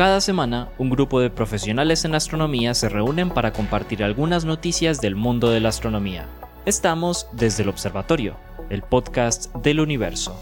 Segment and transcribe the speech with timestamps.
[0.00, 5.14] Cada semana, un grupo de profesionales en astronomía se reúnen para compartir algunas noticias del
[5.14, 6.26] mundo de la astronomía.
[6.64, 8.34] Estamos desde el Observatorio,
[8.70, 10.40] el podcast del universo.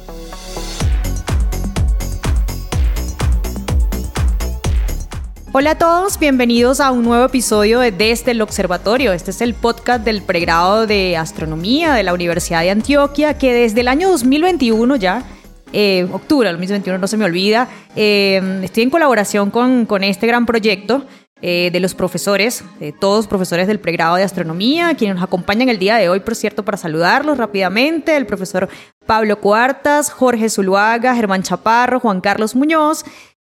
[5.50, 9.12] Hola a todos, bienvenidos a un nuevo episodio de Desde el Observatorio.
[9.12, 13.80] Este es el podcast del pregrado de Astronomía de la Universidad de Antioquia, que desde
[13.80, 15.24] el año 2021 ya,
[15.72, 20.26] eh, octubre del 2021 no se me olvida, eh, estoy en colaboración con, con este
[20.26, 21.04] gran proyecto
[21.40, 22.64] eh, de los profesores,
[22.98, 26.64] todos profesores del pregrado de Astronomía, quienes nos acompañan el día de hoy, por cierto,
[26.64, 28.68] para saludarlos rápidamente, el profesor
[29.06, 33.04] Pablo Cuartas, Jorge Zuluaga, Germán Chaparro, Juan Carlos Muñoz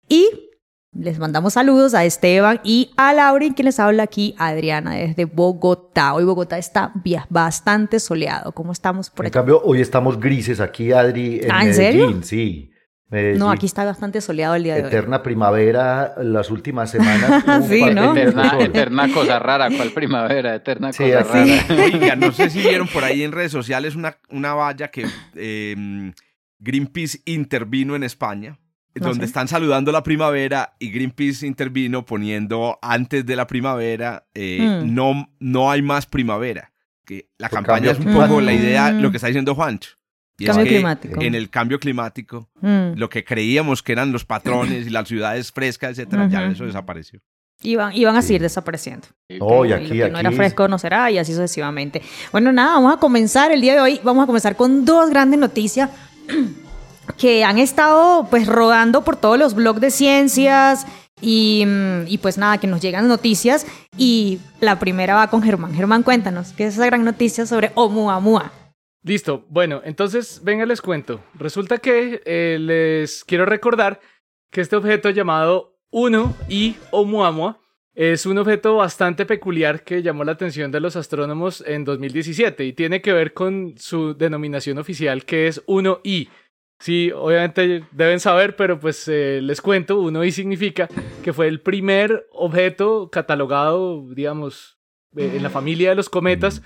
[0.08, 0.49] y
[0.94, 6.14] les mandamos saludos a Esteban y a Lauren, quien les habla aquí, Adriana, desde Bogotá.
[6.14, 6.92] Hoy Bogotá está
[7.30, 8.52] bastante soleado.
[8.52, 9.38] ¿Cómo estamos por en aquí?
[9.38, 12.24] En cambio, hoy estamos grises aquí, Adri, en ¿Ah, en Medellín, serio?
[12.24, 12.72] sí.
[13.12, 13.40] Medellín.
[13.40, 15.00] No, aquí está bastante soleado el día de Eterna hoy.
[15.00, 17.44] Eterna primavera, las últimas semanas.
[17.68, 18.16] sí, ¿no?
[18.16, 20.54] Eterna, eterna, cosa rara, ¿cuál primavera?
[20.54, 21.66] Eterna sí, cosa rara.
[21.86, 26.14] Oiga, no sé si vieron por ahí en redes sociales una, una valla que eh,
[26.60, 28.60] Greenpeace intervino en España
[29.00, 29.30] no donde sé.
[29.30, 34.94] están saludando la primavera y Greenpeace intervino poniendo antes de la primavera eh, mm.
[34.94, 36.72] no, no hay más primavera.
[37.06, 39.92] Que la Por campaña es un poco la idea, lo que está diciendo Juancho.
[40.38, 41.22] Y cambio es que climático.
[41.22, 42.94] en el cambio climático, mm.
[42.96, 46.32] lo que creíamos que eran los patrones y las ciudades frescas, etcétera, uh -huh.
[46.32, 47.20] ya eso desapareció.
[47.62, 48.44] Iban, iban a seguir sí.
[48.44, 49.08] desapareciendo.
[49.42, 50.14] Oh, y aquí, lo que aquí.
[50.14, 52.02] no era fresco no será y así sucesivamente.
[52.32, 54.00] Bueno, nada, vamos a comenzar el día de hoy.
[54.02, 55.90] Vamos a comenzar con dos grandes noticias
[57.18, 60.86] que han estado pues rodando por todos los blogs de ciencias
[61.22, 61.66] y,
[62.08, 65.74] y, pues nada, que nos llegan noticias y la primera va con Germán.
[65.74, 68.54] Germán, cuéntanos, ¿qué es esa gran noticia sobre Oumuamua?
[69.04, 71.22] Listo, bueno, entonces venga les cuento.
[71.34, 74.00] Resulta que eh, les quiero recordar
[74.52, 77.60] que este objeto llamado 1 y Oumuamua
[77.96, 82.74] es un objeto bastante peculiar que llamó la atención de los astrónomos en 2017 y
[82.74, 86.30] tiene que ver con su denominación oficial que es 1I.
[86.80, 90.88] Sí, obviamente deben saber, pero pues eh, les cuento, 1I significa
[91.22, 94.80] que fue el primer objeto catalogado, digamos,
[95.18, 96.62] eh, en la familia de los cometas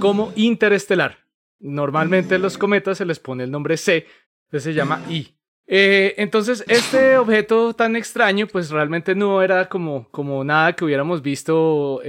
[0.00, 1.18] como interestelar.
[1.60, 4.06] Normalmente a los cometas se les pone el nombre C,
[4.46, 5.34] entonces se llama I.
[5.66, 11.20] Eh, entonces, este objeto tan extraño, pues realmente no era como, como nada que hubiéramos
[11.20, 12.00] visto,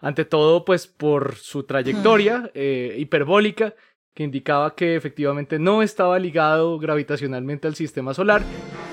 [0.00, 3.74] ante todo, pues por su trayectoria hiperbólica,
[4.14, 8.42] que indicaba que efectivamente no estaba ligado gravitacionalmente al sistema solar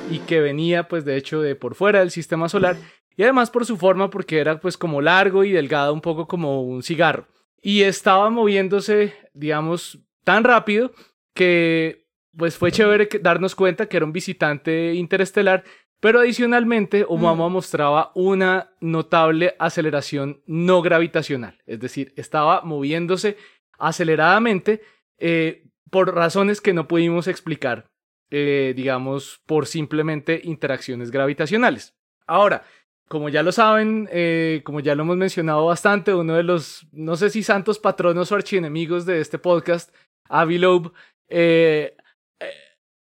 [0.10, 2.78] y que venía, pues de hecho, de por fuera del sistema solar,
[3.16, 6.62] y además por su forma, porque era pues como largo y delgado, un poco como
[6.62, 7.28] un cigarro.
[7.62, 10.92] Y estaba moviéndose, digamos, tan rápido
[11.34, 12.08] que
[12.38, 15.64] pues fue chévere darnos cuenta que era un visitante interestelar,
[16.00, 17.52] pero adicionalmente Oumuamua mm.
[17.52, 23.38] mostraba una notable aceleración no gravitacional, es decir, estaba moviéndose
[23.80, 24.82] aceleradamente
[25.18, 27.90] eh, por razones que no pudimos explicar,
[28.30, 31.94] eh, digamos, por simplemente interacciones gravitacionales.
[32.26, 32.64] Ahora,
[33.08, 37.16] como ya lo saben, eh, como ya lo hemos mencionado bastante, uno de los, no
[37.16, 39.94] sé si santos patronos o archienemigos de este podcast,
[40.28, 40.92] Avi Loeb,
[41.30, 41.96] eh,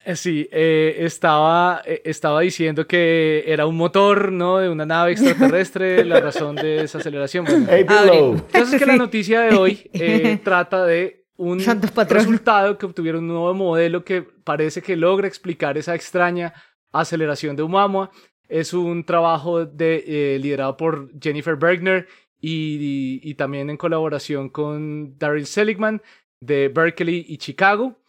[0.06, 4.60] eh, sí, estaba, estaba diciendo que era un motor, ¿no?
[4.60, 7.46] De una nave extraterrestre, la razón de esa aceleración.
[7.46, 9.90] Bueno, hey, entonces que la noticia de hoy
[10.44, 15.96] trata de un resultado que obtuvieron un nuevo modelo que parece que logra explicar esa
[15.96, 16.54] extraña
[16.92, 18.12] aceleración de Oumuamua.
[18.50, 22.08] Es un trabajo de, eh, liderado por Jennifer Bergner
[22.40, 26.02] y, y, y, también en colaboración con Daryl Seligman
[26.40, 28.00] de Berkeley y Chicago.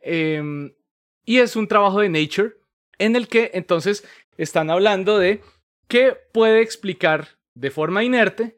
[0.00, 0.72] Eh,
[1.24, 2.54] y es un trabajo de Nature
[2.98, 4.06] en el que entonces
[4.38, 5.42] están hablando de
[5.88, 8.57] qué puede explicar de forma inerte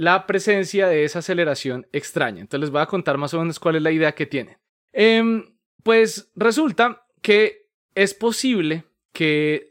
[0.00, 2.40] la presencia de esa aceleración extraña.
[2.40, 4.56] Entonces les voy a contar más o menos cuál es la idea que tienen.
[4.94, 5.44] Eh,
[5.82, 9.70] pues resulta que es posible que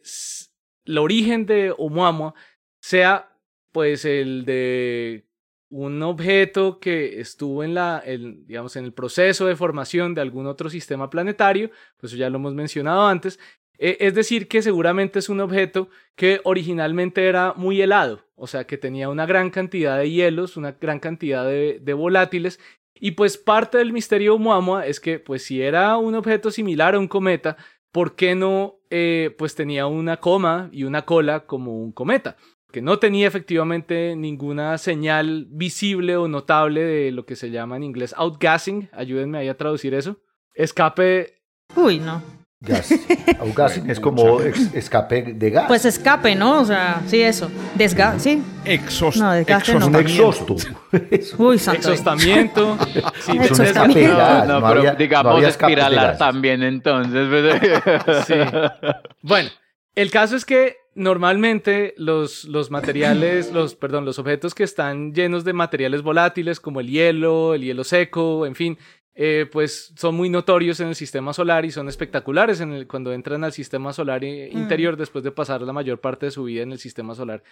[0.86, 2.36] el origen de Oumuamua
[2.80, 3.36] sea
[3.72, 5.26] pues el de
[5.72, 10.46] un objeto que estuvo en la el, digamos en el proceso de formación de algún
[10.46, 13.40] otro sistema planetario, pues ya lo hemos mencionado antes,
[13.80, 18.78] es decir que seguramente es un objeto que originalmente era muy helado, o sea que
[18.78, 22.60] tenía una gran cantidad de hielos, una gran cantidad de, volátiles
[22.94, 26.96] y pues parte del misterio de Oumuamua es que pues si era un objeto similar
[26.96, 27.56] a un cometa,
[27.92, 32.36] ¿por qué no eh, pues tenía una coma y una cola como un cometa?
[32.72, 37.84] Que no tenía efectivamente ninguna señal visible o notable de lo que se llama en
[37.84, 38.90] inglés outgassing.
[38.92, 40.22] Ayúdenme ahí a traducir eso.
[40.54, 41.42] Escape.
[41.76, 42.39] Uy, no.
[42.62, 42.92] Gas.
[43.40, 45.66] Outgassing es como ex- escape de gas.
[45.70, 46.60] Pues escape, ¿no?
[46.60, 47.50] O sea, sí, eso.
[47.76, 48.44] Desga sí.
[48.66, 49.88] Exos, No, desgaste no.
[49.88, 50.56] un exhausto.
[51.38, 51.82] Uy, santo.
[51.82, 52.00] Dios.
[52.00, 52.78] Exhaustamiento.
[53.22, 54.08] Sí, Es un escape.
[54.10, 57.28] No, gas, no, no pero había- no digamos había de espiralar también entonces.
[57.30, 58.26] pues.
[58.28, 58.34] Sí.
[59.22, 59.50] Bueno,
[59.96, 65.46] el caso es que normalmente los, los materiales, los, perdón, los objetos que están llenos
[65.46, 68.78] de materiales volátiles como el hielo, el hielo seco, en fin,
[69.16, 73.12] eh, pues son muy notorios en el sistema solar y son espectaculares en el- cuando
[73.12, 76.64] entran al sistema solar eh, interior después de pasar la mayor parte de su vida
[76.64, 77.44] en el sistema solar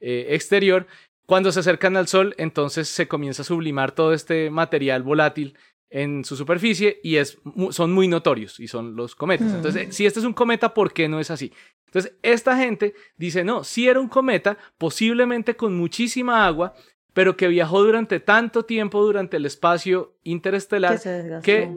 [0.00, 0.86] eh, exterior.
[1.26, 5.56] Cuando se acercan al Sol, entonces se comienza a sublimar todo este material volátil
[5.90, 7.38] en su superficie y es,
[7.70, 9.52] son muy notorios y son los cometas.
[9.52, 9.56] Mm.
[9.56, 11.52] Entonces, si este es un cometa, ¿por qué no es así?
[11.86, 16.74] Entonces, esta gente dice, no, si era un cometa, posiblemente con muchísima agua,
[17.16, 21.42] pero que viajó durante tanto tiempo durante el espacio interestelar Que se desgastó.
[21.44, 21.74] que...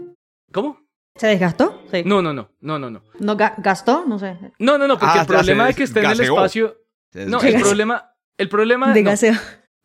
[0.51, 0.81] ¿Cómo?
[1.15, 1.81] ¿Se desgastó?
[1.93, 2.03] Sí.
[2.05, 3.01] No, no, no, no, no, no.
[3.21, 4.03] ¿No ga- gastó?
[4.05, 4.35] No sé.
[4.59, 6.75] No, no, no, porque Ah, el problema de que esté en el espacio...
[7.13, 8.11] No, el problema...
[8.37, 8.93] El problema...
[8.93, 9.11] De no.
[9.11, 9.33] gaseo.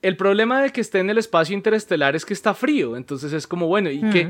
[0.03, 3.47] El problema de que esté en el espacio interestelar es que está frío, entonces es
[3.47, 4.21] como, bueno, y que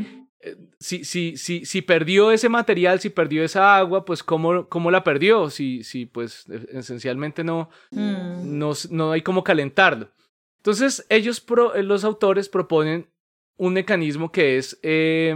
[0.40, 4.90] eh, si, si, si, si perdió ese material, si perdió esa agua, pues ¿cómo, cómo
[4.90, 5.48] la perdió?
[5.48, 8.58] Si, si pues e- esencialmente no, Mm.
[8.58, 10.10] no, no hay cómo calentarlo.
[10.64, 13.11] Entonces ellos, pro- eh, los autores, proponen
[13.58, 15.34] un mecanismo que es eh,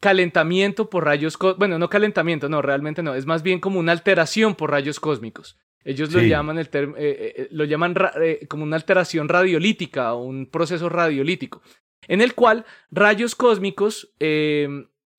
[0.00, 3.92] calentamiento por rayos, có- bueno, no calentamiento, no, realmente no, es más bien como una
[3.92, 5.56] alteración por rayos cósmicos.
[5.84, 10.24] Ellos lo llaman, el term- eh, eh, lo llaman eh, como una alteración radiolítica o
[10.24, 11.62] un proceso radiolítico,
[12.08, 14.68] en el cual rayos cósmicos eh,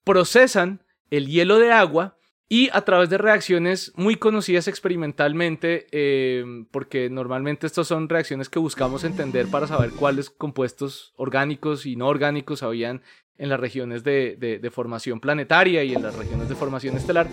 [0.04, 7.10] procesan el hielo de agua y a través de reacciones muy conocidas experimentalmente, eh, porque
[7.10, 12.62] normalmente estas son reacciones que buscamos entender para saber cuáles compuestos orgánicos y no orgánicos
[12.62, 13.02] habían
[13.38, 17.28] en las regiones de, formación planetaria y en las regiones de formación estelar,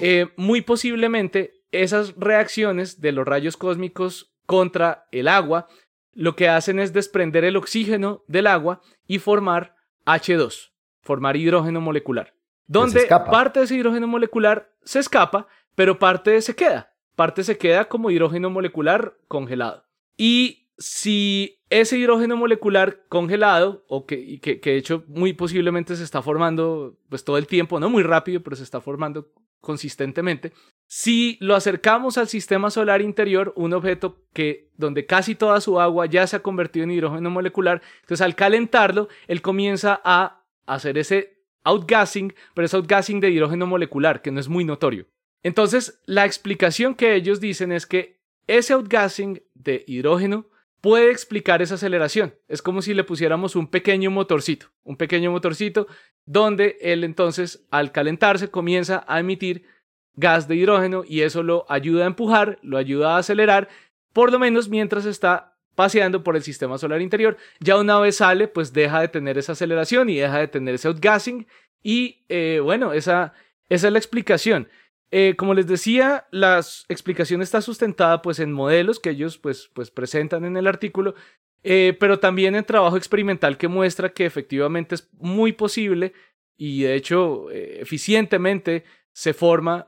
[0.00, 5.68] eh, muy posiblemente esas reacciones de los rayos cósmicos contra el agua
[6.12, 9.76] lo que hacen es desprender el oxígeno del agua y formar
[10.06, 12.34] H2, formar hidrógeno molecular.
[12.66, 16.92] Donde parte de ese hidrógeno molecular se escapa, pero parte se queda.
[17.16, 19.84] Parte se queda como hidrógeno molecular congelado.
[20.16, 26.22] Y si ese hidrógeno molecular congelado, o que, que de hecho muy posiblemente se está
[26.22, 29.28] formando pues todo el tiempo, no muy rápido, pero se está formando
[29.60, 30.52] consistentemente,
[30.86, 36.06] si lo acercamos al sistema solar interior, un objeto que donde casi toda su agua
[36.06, 41.39] ya se ha convertido en hidrógeno molecular, entonces al calentarlo, él comienza a hacer ese
[41.64, 45.06] outgassing, pero es outgassing de hidrógeno molecular, que no es muy notorio.
[45.42, 50.46] Entonces, la explicación que ellos dicen es que ese outgassing de hidrógeno
[50.80, 52.34] puede explicar esa aceleración.
[52.48, 55.86] Es como si le pusiéramos un pequeño motorcito, un pequeño motorcito
[56.26, 59.64] donde él entonces al calentarse comienza a emitir
[60.14, 63.68] gas de hidrógeno y eso lo ayuda a empujar, lo ayuda a acelerar,
[64.12, 65.49] por lo menos mientras está
[65.80, 67.38] paseando por el sistema solar interior.
[67.58, 70.88] Ya una vez sale, pues deja de tener esa aceleración y deja de tener ese
[70.88, 71.46] outgassing
[71.82, 73.32] y eh, bueno, esa,
[73.70, 74.68] esa es la explicación.
[75.10, 76.58] Eh, como les decía, la
[76.90, 81.14] explicación está sustentada pues en modelos que ellos pues, pues presentan en el artículo,
[81.62, 86.12] eh, pero también en trabajo experimental que muestra que efectivamente es muy posible
[86.58, 89.86] y de hecho eh, eficientemente se forma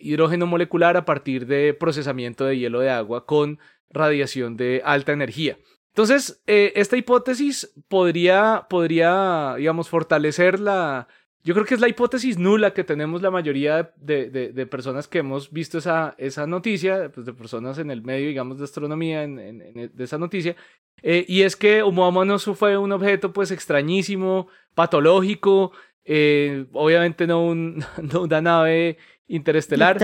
[0.00, 3.58] hidrógeno molecular a partir de procesamiento de hielo de agua con
[3.90, 5.56] radiación de alta energía.
[5.88, 11.08] Entonces, eh, esta hipótesis podría, podría, digamos, fortalecer la...
[11.44, 15.08] Yo creo que es la hipótesis nula que tenemos la mayoría de, de- de personas
[15.08, 19.22] que hemos visto esa, esa noticia, pues de personas en el medio, digamos, de astronomía,
[19.22, 20.56] en, en- en- de esa noticia,
[21.02, 25.72] eh, y es que Oumuamua no fue un objeto, pues, extrañísimo, patológico,
[26.04, 29.96] eh, obviamente no, un, no una nave interestelar,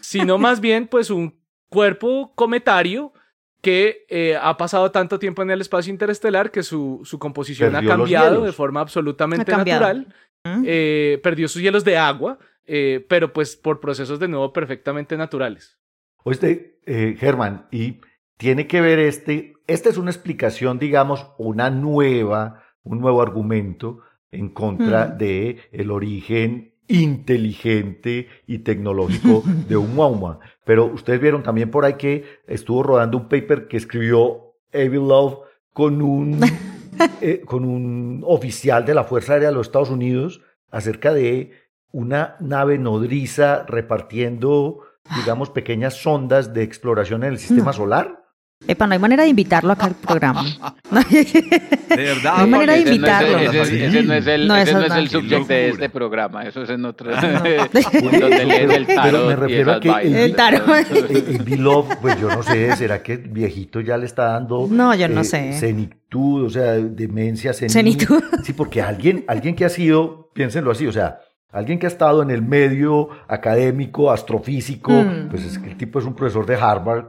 [0.00, 3.12] sino más bien pues un cuerpo cometario
[3.60, 7.92] que eh, ha pasado tanto tiempo en el espacio interestelar que su, su composición Perdió
[7.92, 10.06] ha cambiado de forma absolutamente natural.
[10.44, 10.62] Mm.
[10.66, 15.78] Eh, perdió sus hielos de agua, eh, pero pues por procesos de nuevo perfectamente naturales.
[16.22, 18.00] Oíste, eh, Germán, y
[18.36, 24.00] tiene que ver este, esta es una explicación, digamos, una nueva, un nuevo argumento
[24.30, 25.18] en contra Mm.
[25.18, 30.40] de el origen inteligente y tecnológico de Oumuamua.
[30.64, 35.38] Pero ustedes vieron también por ahí que estuvo rodando un paper que escribió Evil Love
[35.72, 36.40] con un,
[37.20, 41.52] eh, con un oficial de la Fuerza Aérea de los Estados Unidos acerca de
[41.92, 44.80] una nave nodriza repartiendo,
[45.16, 47.72] digamos, pequeñas sondas de exploración en el sistema No.
[47.72, 48.19] solar.
[48.68, 50.44] Epa, no hay manera de invitarlo acá al programa.
[51.10, 52.36] de verdad.
[52.36, 53.38] No hay manera de invitarlo.
[53.38, 56.44] Ese no es el, no, ese no es el subject de este programa.
[56.44, 57.10] Eso es en otro.
[57.12, 59.28] donde lees el tarot.
[59.28, 60.68] me refiero a que el, el tarot.
[60.90, 64.68] El, Beloved, pues yo no sé, ¿será que el viejito ya le está dando.
[64.70, 65.52] No, yo no eh, sé.
[65.54, 68.22] Senitud, o sea, demencia, senitud.
[68.42, 71.20] Sí, porque alguien, alguien que ha sido, piénsenlo así, o sea,
[71.52, 75.28] Alguien que ha estado en el medio académico, astrofísico, mm.
[75.30, 77.06] pues es que el tipo es un profesor de Harvard,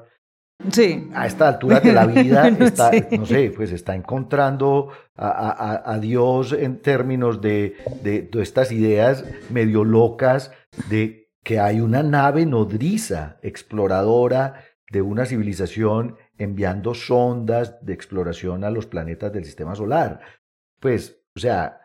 [0.71, 1.09] Sí.
[1.13, 6.81] A esta altura de la vida está, no sé, pues está encontrando a, Dios en
[6.81, 10.51] términos de, de, estas ideas medio locas
[10.89, 18.71] de que hay una nave nodriza, exploradora de una civilización enviando sondas de exploración a
[18.71, 20.21] los planetas del sistema solar.
[20.79, 21.81] Pues, o sea,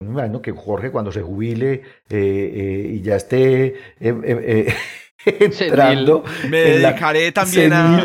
[0.00, 3.74] me imagino que Jorge cuando se jubile eh, eh, y ya esté...
[4.00, 4.74] Eh,
[5.24, 6.24] entrando.
[6.48, 8.04] Me dedicaré también a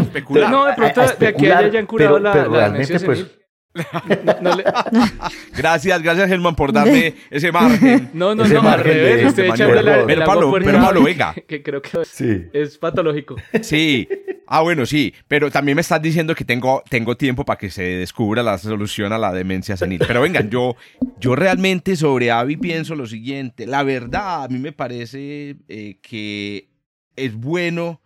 [0.00, 0.50] especular.
[0.50, 3.26] No, de pronto de aquí a allá ya han curado la, pero realmente, pues,
[5.56, 8.10] Gracias, gracias Germán por darme ese margen.
[8.12, 11.34] No, no, no, al revés, estoy echando la, pero Pablo, pero Pablo, venga.
[11.46, 13.36] Que, creo que es patológico.
[13.62, 14.08] Sí,
[14.46, 17.82] ah bueno, sí, pero también me estás diciendo que tengo, tengo tiempo para que se
[17.82, 20.00] descubra la solución a la demencia senil.
[20.06, 20.76] Pero vengan, yo,
[21.18, 26.68] yo realmente sobre Avi pienso lo siguiente, la verdad a mí me parece eh, que
[27.16, 28.00] es bueno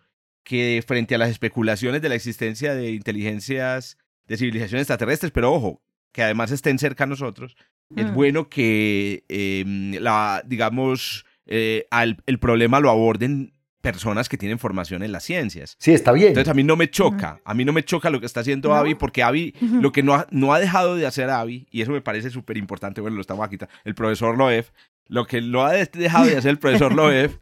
[0.45, 5.83] que frente a las especulaciones de la existencia de inteligencias de civilizaciones extraterrestres, pero ojo,
[6.13, 7.57] que además estén cerca a nosotros,
[7.95, 8.15] es mm.
[8.15, 11.87] bueno que, em, la, digamos, eh,
[12.27, 13.53] el problema lo aborden
[13.87, 15.77] personas que tienen formación en las ciencias.
[15.79, 16.29] Sí, está bien.
[16.29, 18.75] Entonces a mí no me choca, a mí no me choca lo que está haciendo
[18.75, 21.93] Avi, porque Avi, lo que no ha, no ha dejado de hacer Avi, y eso
[21.93, 24.71] me parece súper importante, bueno, lo estamos aquí, el profesor Loef,
[25.07, 27.39] lo que lo ha dejado de hacer el profesor Loef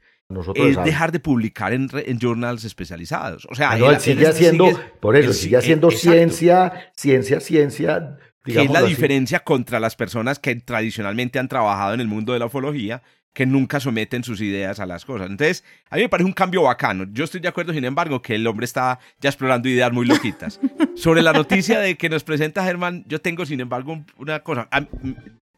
[0.54, 3.46] es dejar de publicar en, en, journals especializados.
[3.50, 4.68] O sea, ah, él, sigue haciendo,
[5.00, 8.18] por eso, sigue haciendo ciencia, ciencia, ciencia.
[8.44, 12.38] Que es la diferencia contra las personas que tradicionalmente han trabajado en el mundo de
[12.38, 15.28] la ufología, que nunca someten sus ideas a las cosas.
[15.28, 17.04] Entonces, a mí me parece un cambio bacano.
[17.10, 20.60] Yo estoy de acuerdo, sin embargo, que el hombre está ya explorando ideas muy loquitas.
[20.94, 24.68] Sobre la noticia de que nos presenta Germán, yo tengo, sin embargo, una cosa.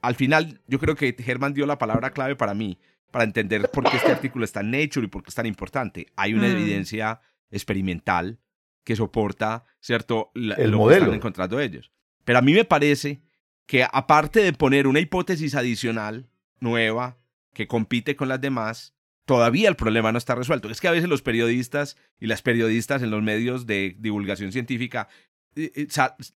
[0.01, 2.79] Al final, yo creo que Germán dio la palabra clave para mí
[3.11, 6.07] para entender por qué este artículo está en Nature y por qué es tan importante.
[6.17, 6.53] Hay una mm.
[6.53, 7.21] evidencia
[7.51, 8.39] experimental
[8.85, 11.01] que soporta, ¿cierto?, el lo modelo.
[11.01, 11.91] que están encontrando ellos.
[12.25, 13.21] Pero a mí me parece
[13.67, 16.29] que aparte de poner una hipótesis adicional,
[16.61, 17.19] nueva,
[17.53, 18.95] que compite con las demás,
[19.25, 20.71] todavía el problema no está resuelto.
[20.71, 25.09] Es que a veces los periodistas y las periodistas en los medios de divulgación científica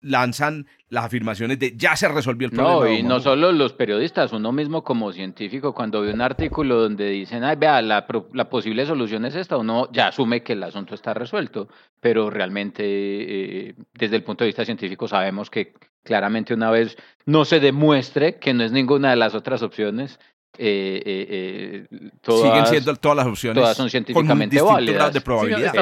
[0.00, 2.80] lanzan las afirmaciones de ya se resolvió el problema.
[2.80, 7.08] No, y no solo los periodistas, uno mismo como científico, cuando ve un artículo donde
[7.10, 10.94] dicen, ay, vea, la, la posible solución es esta, uno ya asume que el asunto
[10.94, 11.68] está resuelto,
[12.00, 16.96] pero realmente eh, desde el punto de vista científico sabemos que claramente una vez
[17.26, 20.18] no se demuestre que no es ninguna de las otras opciones,
[20.58, 25.12] eh, eh, eh, todas, siguen siendo todas las opciones todas son científicamente válidas.
[25.12, 25.72] de probabilidad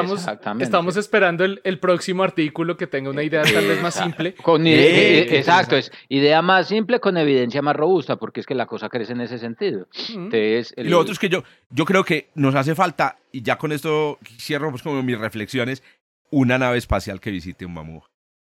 [0.61, 4.35] estamos, esperando el, el, próximo artículo que tenga una idea tal vez más simple.
[4.35, 8.89] Con exacto es idea más simple con evidencia más robusta porque es que la cosa
[8.91, 9.89] crece en ese sentido.
[10.11, 13.57] Entonces, y lo otro es que yo yo creo que nos hace falta y ya
[13.57, 15.83] con esto cierro pues como mis reflexiones
[16.31, 18.03] una nave espacial que visite un mamú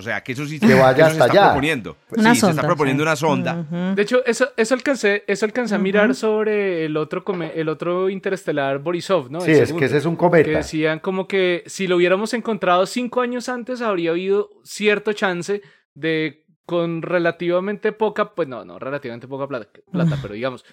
[0.01, 1.95] o sea, que eso sí que vaya hasta se está proponiendo.
[2.15, 3.65] sí, se está proponiendo una sonda.
[3.95, 8.79] De hecho, eso, eso alcancé, eso alcancé a mirar sobre el otro, el otro interestelar
[8.79, 9.41] Borisov, ¿no?
[9.41, 10.49] Sí, es que ese es un cometa.
[10.49, 15.61] Que decían como que si lo hubiéramos encontrado cinco años antes, habría habido cierto chance
[15.93, 20.63] de con relativamente poca, pues no, no, relativamente poca plata, plata pero digamos,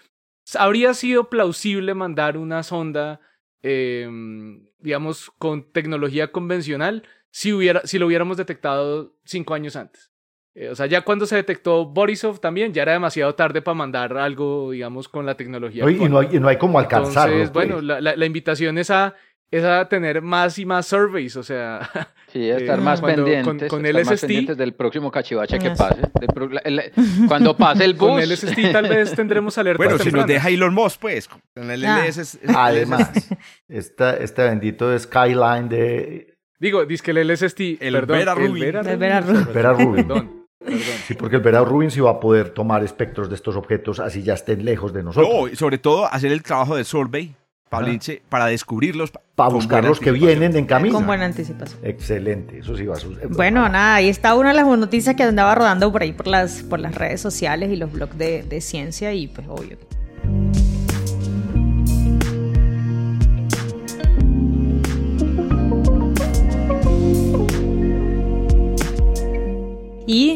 [0.57, 3.21] habría sido plausible mandar una sonda,
[3.63, 7.03] em, digamos, con tecnología convencional
[7.39, 10.11] si, hubiera, si lo hubiéramos detectado cinco años antes.
[10.57, 14.19] Eh, o sea, ya cuando se detectó Borisov también, ya era demasiado tarde para mandar
[14.19, 15.89] algo, digamos, con la tecnología.
[15.89, 17.37] y, no hay, y no hay como alcanzarlo.
[17.37, 17.85] Entonces, bueno, pues.
[17.85, 19.15] la, la, invitación es a,
[19.53, 21.89] es a tener más y más surveys, o sea...
[22.33, 26.03] Sí, estar más pendientes, con, el SST, del próximo cachivache que pase.
[27.29, 28.11] cuando pase el bus.
[28.11, 31.71] Con el SST tal vez tendremos alertas Bueno, si nos deja Elon Musk, pues, con
[31.71, 32.05] el ah.
[32.57, 33.31] Además,
[33.69, 36.28] este bendito Skyline de
[36.59, 38.63] Digo, dice que el LSST, el perdón, Vera Rubin.
[38.65, 39.47] El Vera Rubin.
[39.47, 40.39] Perdón, perdón.
[41.07, 44.23] Sí, porque el Vera Rubin sí va a poder tomar espectros de estos objetos así
[44.23, 45.33] ya estén lejos de nosotros.
[45.33, 47.35] No, y sobre todo hacer el trabajo de survey
[47.71, 49.13] para descubrirlos.
[49.35, 50.97] Para buscar los que vienen en camino.
[50.97, 51.81] Con buena anticipación.
[51.83, 53.29] Excelente, eso sí va a suceder.
[53.29, 56.63] Bueno, nada, ahí está una de las noticias que andaba rodando por ahí por las,
[56.65, 59.79] por las redes sociales y los blogs de, de ciencia y pues obvio.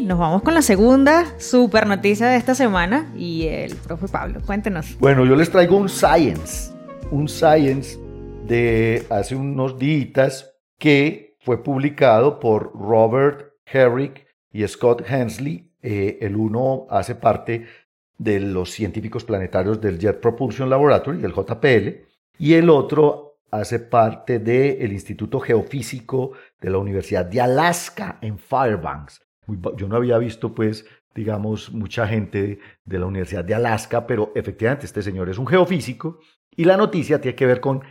[0.03, 4.99] Nos vamos con la segunda super noticia de esta semana y el profe Pablo, cuéntenos.
[4.99, 6.71] Bueno, yo les traigo un science,
[7.11, 7.99] un science
[8.47, 15.73] de hace unos días que fue publicado por Robert Herrick y Scott Hensley.
[15.81, 17.67] Eh, el uno hace parte
[18.19, 22.05] de los científicos planetarios del Jet Propulsion Laboratory, del JPL,
[22.39, 29.23] y el otro hace parte del Instituto Geofísico de la Universidad de Alaska en Fairbanks.
[29.77, 34.87] Yo no había visto, pues, digamos, mucha gente de la Universidad de Alaska, pero efectivamente
[34.87, 36.21] este señor es un geofísico
[36.51, 37.83] y la noticia tiene que ver con,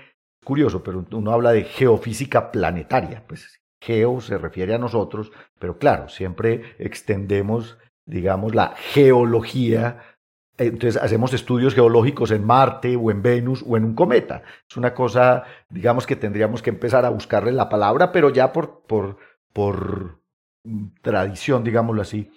[0.44, 6.08] curioso, pero uno habla de geofísica planetaria, pues geo se refiere a nosotros, pero claro,
[6.08, 10.12] siempre extendemos, digamos, la geología
[10.58, 14.44] entonces hacemos estudios geológicos en Marte o en Venus o en un cometa.
[14.70, 18.84] Es una cosa, digamos que tendríamos que empezar a buscarle la palabra, pero ya por,
[18.84, 19.18] por,
[19.54, 20.21] por
[21.02, 22.32] tradición, digámoslo así,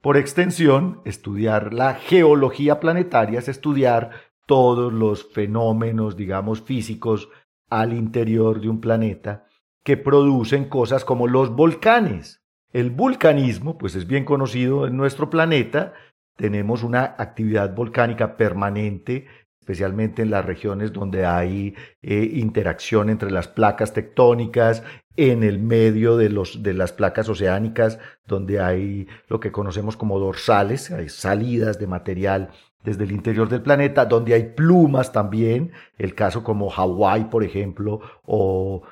[0.00, 4.10] por extensión, estudiar la geología planetaria es estudiar
[4.46, 7.28] todos los fenómenos, digamos, físicos
[7.68, 9.46] al interior de un planeta
[9.82, 12.42] que producen cosas como los volcanes.
[12.72, 15.94] El vulcanismo, pues es bien conocido en nuestro planeta,
[16.36, 19.26] tenemos una actividad volcánica permanente,
[19.60, 24.84] especialmente en las regiones donde hay eh, interacción entre las placas tectónicas,
[25.18, 30.20] en el medio de, los, de las placas oceánicas, donde hay lo que conocemos como
[30.20, 32.50] dorsales, hay salidas de material
[32.84, 38.00] desde el interior del planeta, donde hay plumas también, el caso como Hawái, por ejemplo,
[38.24, 38.82] o,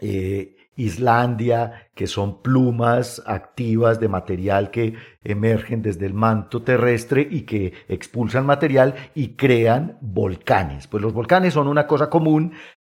[0.00, 7.42] eh, Islandia, que son plumas activas de material que emergen desde el manto terrestre y
[7.42, 10.86] que expulsan material y crean volcanes.
[10.86, 12.52] Pues los volcanes son una cosa común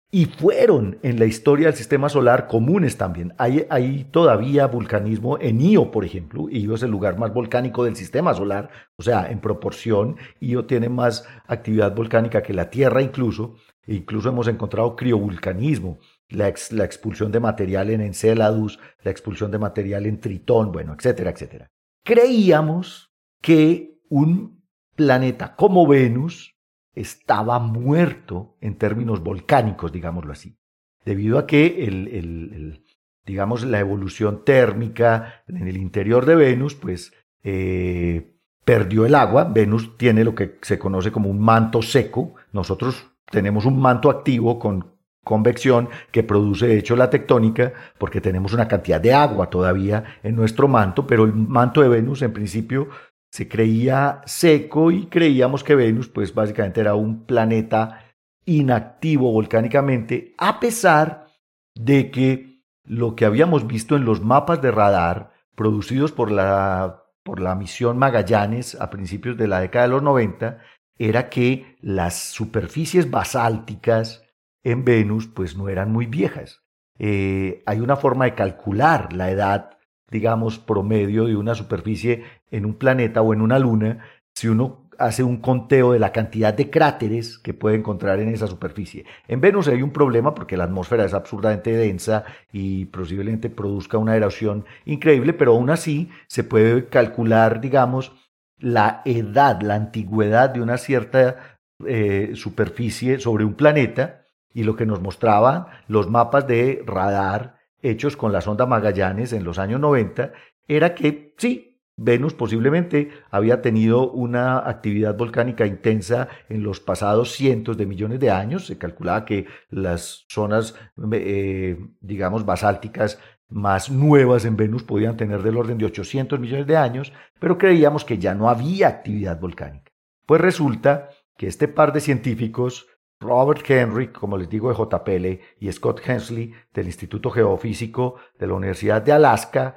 [0.09, 3.33] y fueron en la historia del sistema solar comunes también.
[3.37, 6.47] Hay, hay, todavía vulcanismo en Io, por ejemplo.
[6.49, 10.87] Io es el lugar más volcánico del sistema solar, o sea, en proporción, Io tiene
[10.87, 13.55] más actividad volcánica que la Tierra incluso.
[13.85, 15.99] E incluso hemos encontrado criovulcanismo,
[16.29, 21.31] la, la expulsión de material en Enceladus, la expulsión de material en Tritón, bueno, etcétera,
[21.31, 21.67] etcétera.
[22.03, 24.63] Creíamos que un
[24.95, 26.56] planeta como Venus
[26.99, 30.57] estaba muerto en términos volcánicos, digámoslo así,
[31.05, 32.83] debido a que el,
[33.25, 39.45] digamos, la evolución térmica en el interior de Venus, pues eh, perdió el agua.
[39.45, 42.35] Venus tiene lo que se conoce como un manto seco.
[42.51, 48.53] Nosotros tenemos un manto activo con convección que produce de hecho la tectónica porque tenemos
[48.53, 52.87] una cantidad de agua todavía en nuestro manto, pero el manto de Venus en principio
[53.31, 58.05] se creía seco y creíamos que Venus pues básicamente era un planeta
[58.45, 61.27] inactivo volcánicamente, a pesar
[61.75, 67.39] de que lo que habíamos visto en los mapas de radar producidos por la, por
[67.41, 70.59] la misión Magallanes a principios de la década de los 90
[70.97, 74.23] era que las superficies basálticas
[74.63, 76.63] en Venus pues no eran muy viejas.
[76.99, 79.76] Eh, hay una forma de calcular la edad
[80.09, 85.23] digamos, promedio de una superficie en un planeta o en una luna, si uno hace
[85.23, 89.05] un conteo de la cantidad de cráteres que puede encontrar en esa superficie.
[89.27, 94.15] En Venus hay un problema porque la atmósfera es absurdamente densa y posiblemente produzca una
[94.15, 98.13] erosión increíble, pero aún así se puede calcular, digamos,
[98.59, 104.87] la edad, la antigüedad de una cierta eh, superficie sobre un planeta y lo que
[104.87, 110.33] nos mostraban los mapas de radar hechos con la sonda Magallanes en los años 90
[110.67, 117.75] era que sí, Venus posiblemente había tenido una actividad volcánica intensa en los pasados cientos
[117.75, 118.67] de millones de años.
[118.67, 120.75] Se calculaba que las zonas,
[121.11, 126.77] eh, digamos, basálticas más nuevas en Venus podían tener del orden de 800 millones de
[126.77, 129.91] años, pero creíamos que ya no había actividad volcánica.
[130.27, 132.87] Pues resulta que este par de científicos
[133.19, 138.53] Robert Henry, como les digo, de JPL, y Scott Hensley, del Instituto Geofísico de la
[138.53, 139.75] Universidad de Alaska,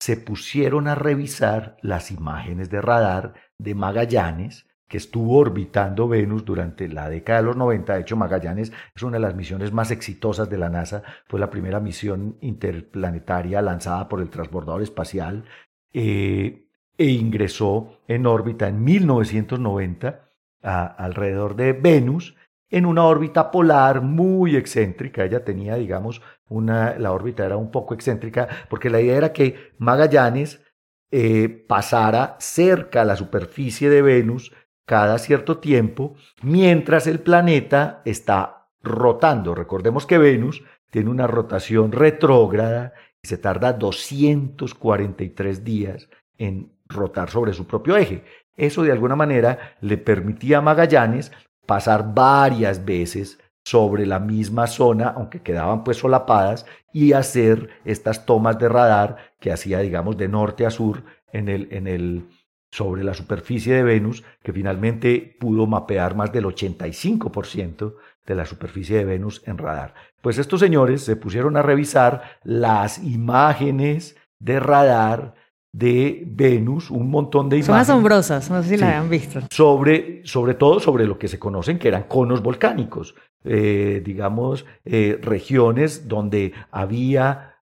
[0.00, 6.88] se pusieron a revisar las imágenes de radar de Magallanes, que estuvo orbitando Venus durante
[6.88, 7.94] la década de los 90.
[7.94, 11.04] De hecho, Magallanes es una de las misiones más exitosas de la NASA.
[11.26, 15.44] Fue la primera misión interplanetaria lanzada por el transbordador espacial
[15.92, 16.66] eh,
[16.98, 20.28] e ingresó en órbita en 1990
[20.62, 22.34] alrededor de Venus
[22.70, 25.24] en una órbita polar muy excéntrica.
[25.24, 29.72] Ella tenía, digamos, una, la órbita era un poco excéntrica, porque la idea era que
[29.78, 30.62] Magallanes
[31.10, 34.52] eh, pasara cerca a la superficie de Venus
[34.86, 39.54] cada cierto tiempo, mientras el planeta está rotando.
[39.54, 47.52] Recordemos que Venus tiene una rotación retrógrada y se tarda 243 días en rotar sobre
[47.52, 48.24] su propio eje.
[48.56, 51.32] Eso de alguna manera le permitía a Magallanes
[51.70, 58.58] pasar varias veces sobre la misma zona, aunque quedaban pues solapadas, y hacer estas tomas
[58.58, 62.28] de radar que hacía, digamos, de norte a sur en el, en el,
[62.72, 67.94] sobre la superficie de Venus, que finalmente pudo mapear más del 85%
[68.26, 69.94] de la superficie de Venus en radar.
[70.22, 75.34] Pues estos señores se pusieron a revisar las imágenes de radar
[75.72, 77.86] de Venus, un montón de imágenes.
[77.86, 79.40] Son asombrosas, no sé si las han visto.
[79.50, 85.18] Sobre, sobre todo sobre lo que se conocen que eran conos volcánicos, eh, digamos, eh,
[85.22, 87.56] regiones donde había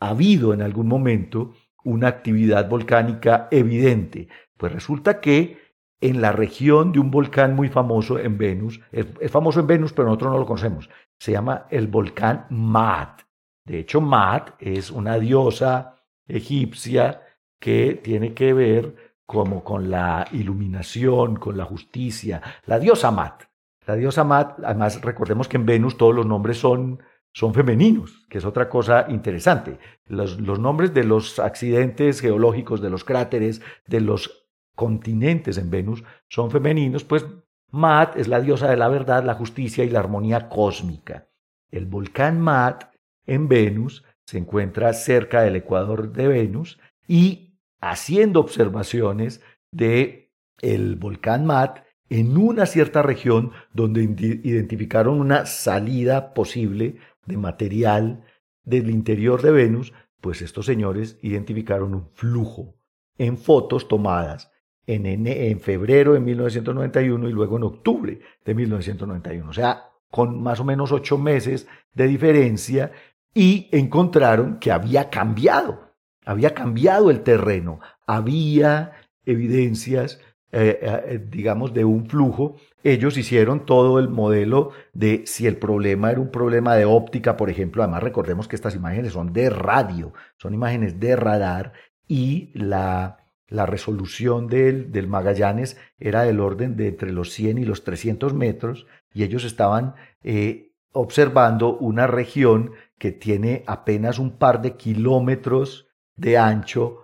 [0.00, 1.52] habido en algún momento
[1.84, 4.28] una actividad volcánica evidente.
[4.56, 5.62] Pues resulta que
[6.00, 10.08] en la región de un volcán muy famoso en Venus, es, famoso en Venus, pero
[10.08, 13.22] nosotros no lo conocemos, se llama el volcán Maat.
[13.64, 15.94] De hecho, Maat es una diosa
[16.26, 17.21] egipcia
[17.62, 23.44] que tiene que ver como con la iluminación, con la justicia, la diosa Mat.
[23.86, 27.00] La diosa Mat, además recordemos que en Venus todos los nombres son,
[27.32, 29.78] son femeninos, que es otra cosa interesante.
[30.06, 36.02] Los, los nombres de los accidentes geológicos, de los cráteres, de los continentes en Venus
[36.28, 37.24] son femeninos, pues
[37.70, 41.28] Mat es la diosa de la verdad, la justicia y la armonía cósmica.
[41.70, 42.92] El volcán Mat
[43.24, 47.51] en Venus se encuentra cerca del ecuador de Venus y
[47.82, 49.42] haciendo observaciones
[49.72, 54.02] de el volcán Mat en una cierta región donde
[54.44, 58.24] identificaron una salida posible de material
[58.64, 62.76] del interior de Venus, pues estos señores identificaron un flujo
[63.18, 64.50] en fotos tomadas
[64.86, 69.50] en, en, febrero de 1991 y luego en octubre de 1991.
[69.50, 72.92] O sea, con más o menos ocho meses de diferencia
[73.34, 75.91] y encontraron que había cambiado
[76.24, 78.92] había cambiado el terreno, había
[79.24, 80.20] evidencias,
[80.52, 82.56] eh, eh, digamos, de un flujo.
[82.84, 87.50] Ellos hicieron todo el modelo de si el problema era un problema de óptica, por
[87.50, 87.82] ejemplo.
[87.82, 91.72] Además, recordemos que estas imágenes son de radio, son imágenes de radar
[92.08, 97.64] y la, la resolución del, del Magallanes era del orden de entre los 100 y
[97.64, 104.62] los 300 metros y ellos estaban eh, observando una región que tiene apenas un par
[104.62, 106.98] de kilómetros de ancho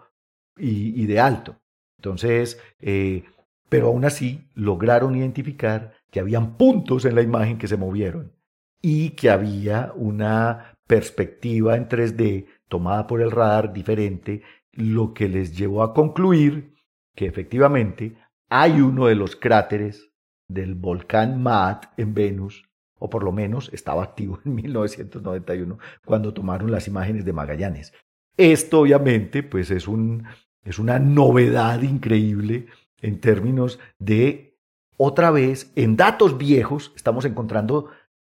[0.57, 1.57] y, de alto.
[1.99, 3.25] Entonces, eh,
[3.69, 8.33] pero aún así lograron identificar que habían puntos en la imagen que se movieron
[8.81, 14.43] y que había una perspectiva en 3D tomada por el radar diferente,
[14.73, 16.75] lo que les llevó a concluir
[17.15, 18.17] que efectivamente
[18.49, 20.13] hay uno de los cráteres
[20.49, 22.65] del volcán Maat en Venus,
[22.99, 27.93] o por lo menos estaba activo en 1991 cuando tomaron las imágenes de Magallanes.
[28.39, 30.25] Esto obviamente pues es, un,
[30.65, 32.67] es una novedad increíble
[33.03, 34.57] en términos de,
[34.97, 37.91] otra vez, en datos viejos estamos encontrando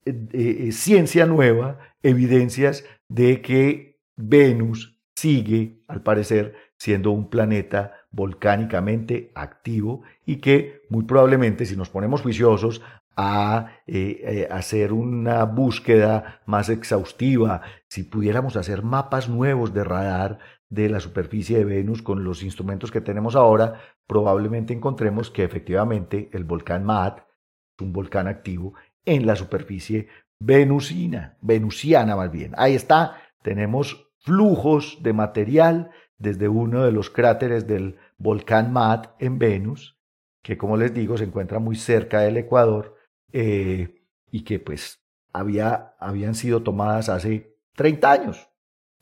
[0.05, 9.33] eh, eh, ciencia nueva, evidencias de que Venus sigue, al parecer, siendo un planeta volcánicamente
[9.35, 12.83] activo y que muy probablemente, si nos ponemos juiciosos,
[13.21, 20.39] a eh, eh, hacer una búsqueda más exhaustiva, si pudiéramos hacer mapas nuevos de radar
[20.69, 26.31] de la superficie de Venus con los instrumentos que tenemos ahora, probablemente encontremos que efectivamente
[26.33, 30.07] el volcán Maat es un volcán activo en la superficie
[30.39, 32.53] venusina, venusiana más bien.
[32.57, 39.41] Ahí está, tenemos flujos de material desde uno de los cráteres del volcán Maat en
[39.41, 39.99] Venus,
[40.45, 42.98] que como les digo se encuentra muy cerca del Ecuador
[43.33, 45.01] eh, y que pues
[45.33, 48.49] había, habían sido tomadas hace 30 años.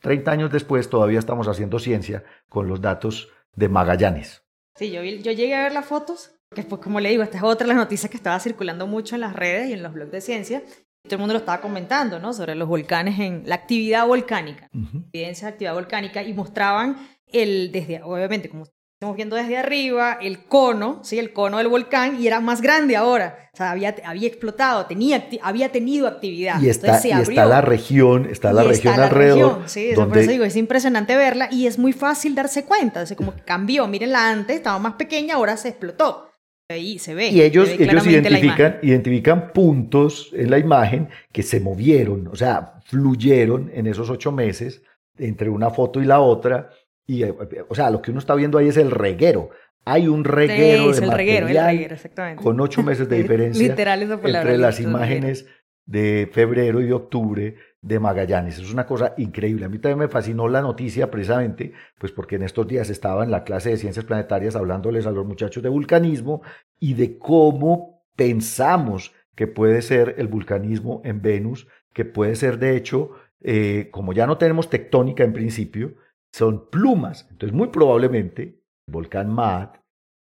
[0.01, 4.43] 30 años después todavía estamos haciendo ciencia con los datos de Magallanes.
[4.75, 7.43] Sí, yo, yo llegué a ver las fotos, que pues como le digo, esta es
[7.43, 10.11] otra de las noticias que estaba circulando mucho en las redes y en los blogs
[10.11, 10.63] de ciencia.
[11.03, 12.33] Todo el mundo lo estaba comentando, ¿no?
[12.33, 14.69] Sobre los volcanes en la actividad volcánica,
[15.13, 18.65] evidencia de actividad volcánica, y mostraban el, desde, obviamente, como
[18.97, 21.19] Estamos viendo desde arriba el cono, ¿sí?
[21.19, 23.51] el cono del volcán, y era más grande ahora.
[23.53, 26.59] O sea, había, había explotado, tenía, había tenido actividad.
[26.59, 29.61] Y está, y está la región, está la región alrededor.
[29.67, 33.03] sí, por eso digo, es impresionante verla y es muy fácil darse cuenta.
[33.03, 36.31] O como que cambió, mírenla antes, estaba más pequeña, ahora se explotó.
[36.67, 37.27] Ahí se ve.
[37.29, 43.69] Y ellos, ellos identifican, identifican puntos en la imagen que se movieron, o sea, fluyeron
[43.75, 44.81] en esos ocho meses
[45.19, 46.71] entre una foto y la otra
[47.07, 47.33] y, eh,
[47.67, 49.49] o sea, lo que uno está viendo ahí es el reguero.
[49.85, 51.97] Hay un reguero de material
[52.35, 55.47] con ocho meses de diferencia entre las imágenes
[55.85, 58.59] de febrero y de octubre de Magallanes.
[58.59, 59.65] Es una cosa increíble.
[59.65, 63.31] A mí también me fascinó la noticia precisamente, pues porque en estos días estaba en
[63.31, 66.41] la clase de ciencias planetarias hablándoles a los muchachos de vulcanismo
[66.77, 72.75] y de cómo pensamos que puede ser el vulcanismo en Venus, que puede ser de
[72.75, 75.93] hecho, eh, como ya no tenemos tectónica en principio,
[76.37, 77.25] son plumas.
[77.31, 78.41] Entonces muy probablemente
[78.87, 79.77] el volcán Maat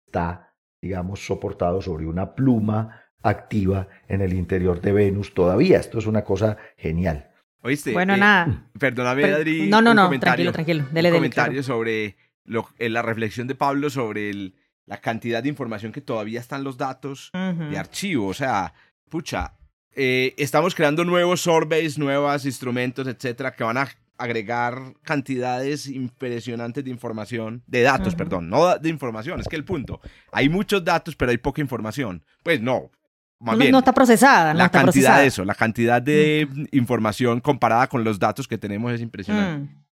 [0.07, 5.79] está, digamos, soportado sobre una pluma activa en el interior de Venus todavía.
[5.79, 7.31] Esto es una cosa genial.
[7.63, 7.93] ¿Oíste?
[7.93, 8.69] Bueno, Eh, nada.
[8.79, 9.69] Perdóname, Adri.
[9.69, 10.81] No, no, un no, tranquilo, tranquilo.
[10.85, 11.63] Dele, un dele, comentario claro.
[11.63, 14.55] sobre lo- eh, la reflexión de Pablo sobre el-
[14.87, 18.27] la cantidad de información que todavía están los datos de archivo.
[18.29, 18.75] O sea,
[19.09, 19.55] pucha,
[19.97, 26.91] eh, estamos creando nuevos surveys, nuevos instrumentos, etcétera, que van a agregar cantidades impresionantes de
[26.91, 30.01] información, de datos, perdón, no de información, es que el punto,
[30.33, 32.25] hay muchos datos, pero hay poca información.
[32.43, 32.91] Pues no,
[33.41, 35.21] más No, bien, no está procesada, no la está cantidad procesada.
[35.21, 39.65] de eso, la cantidad de información comparada con los datos que tenemos es impresionante.
[39.73, 39.85] Mm.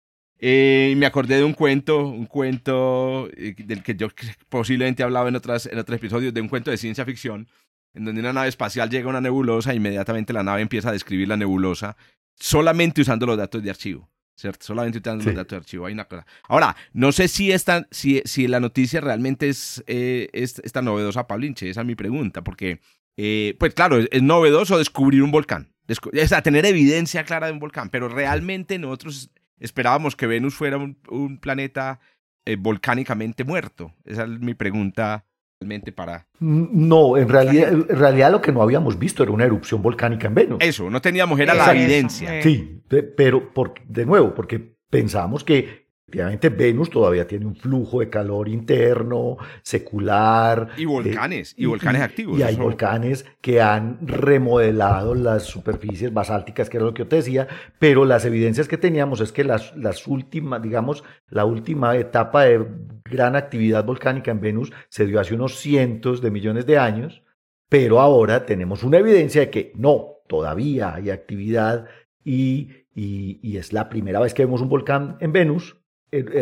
[0.45, 4.07] Eh, me acordé de un cuento, un cuento eh, del que yo
[4.49, 7.47] posiblemente he hablado en, otras, en otros episodios, de un cuento de ciencia ficción,
[7.93, 10.91] en donde una nave espacial llega a una nebulosa e inmediatamente la nave empieza a
[10.91, 11.95] describir la nebulosa
[12.35, 14.09] solamente usando los datos de archivo.
[14.35, 14.65] ¿Cierto?
[14.65, 15.29] Solamente usando Sí.
[15.29, 15.85] los datos de archivo.
[15.85, 16.25] Hay una cosa.
[16.47, 20.85] Ahora, no sé si, esta, si, si la noticia realmente es, eh, es, es tan
[20.85, 21.69] novedosa, Pablinche.
[21.69, 22.43] Esa es mi pregunta.
[22.43, 22.79] Porque,
[23.15, 25.71] eh, pues claro, es, es novedoso descubrir un volcán.
[25.87, 27.89] Descu- o sea, tener evidencia clara de un volcán.
[27.89, 31.99] Pero realmente nosotros esperábamos que Venus fuera un, un planeta
[32.45, 33.93] eh, volcánicamente muerto.
[34.03, 35.25] Esa es mi pregunta
[35.59, 36.27] realmente para...
[36.39, 40.35] No, en realidad, en realidad lo que no habíamos visto era una erupción volcánica en
[40.35, 40.57] Venus.
[40.61, 42.39] Eso, no teníamos, era la evidencia.
[42.39, 42.43] eh.
[42.43, 47.99] Sí, de- pero por, de nuevo, porque pensamos que efectivamente Venus todavía tiene un flujo
[48.01, 50.69] de calor interno, secular.
[50.77, 56.13] Y eh, volcanes, y volcanes activos, Y hay eso- volcanes que han remodelado las superficies
[56.13, 57.47] basálticas, que era lo que yo te decía,
[57.79, 62.65] pero las evidencias que teníamos es que las, las últimas, digamos, la última etapa de
[63.05, 67.23] gran actividad volcánica en Venus se dio hace unos cientos de millones de años,
[67.69, 71.85] pero ahora tenemos una evidencia de que no, todavía hay actividad
[72.23, 75.77] y, y- y es la primera vez que vemos un volcán en Venus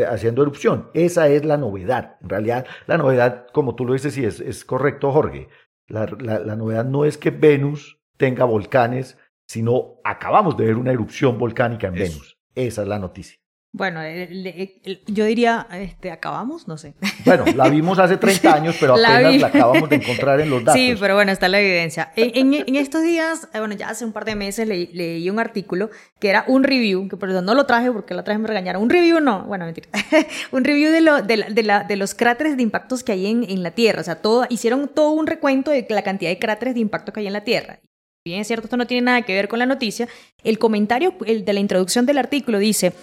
[0.10, 0.90] haciendo erupción.
[0.94, 2.18] Esa es la novedad.
[2.22, 5.48] En realidad, la novedad, como tú lo dices, sí es, es correcto, Jorge.
[5.88, 10.92] La, la- la novedad no es que Venus tenga volcanes, sino acabamos de ver una
[10.92, 12.04] erupción volcánica en Eso.
[12.20, 12.38] Venus.
[12.56, 13.40] Esa es la noticia.
[13.74, 16.68] Bueno, el- el- el- yo diría, este, ¿acabamos?
[16.68, 16.94] No sé.
[17.24, 19.40] Bueno, la vimos hace 30 años, pero La apenas vi.
[19.40, 20.74] la acabamos de encontrar en los datos.
[20.80, 22.12] Sí, pero bueno, está la evidencia.
[22.18, 25.30] En, en- en estos días, eh, bueno, ya hace un par de meses leí, leí
[25.30, 28.48] un artículo que era un review, que perdón, no lo traje porque la traje me
[28.50, 28.82] regañaron.
[28.84, 29.88] Un review no, bueno, mentira.
[30.52, 33.26] un review de, lo, de, la- de, la- de los cráteres de impactos que hay
[33.28, 34.02] en, en la Tierra.
[34.02, 37.22] O sea, todo, hicieron todo un recuento de la cantidad de cráteres de impacto que
[37.22, 37.80] hay en la Tierra.
[38.26, 40.08] Bien es cierto, esto no tiene nada que ver con la noticia.
[40.44, 42.94] El comentario el de la introducción del artículo dice,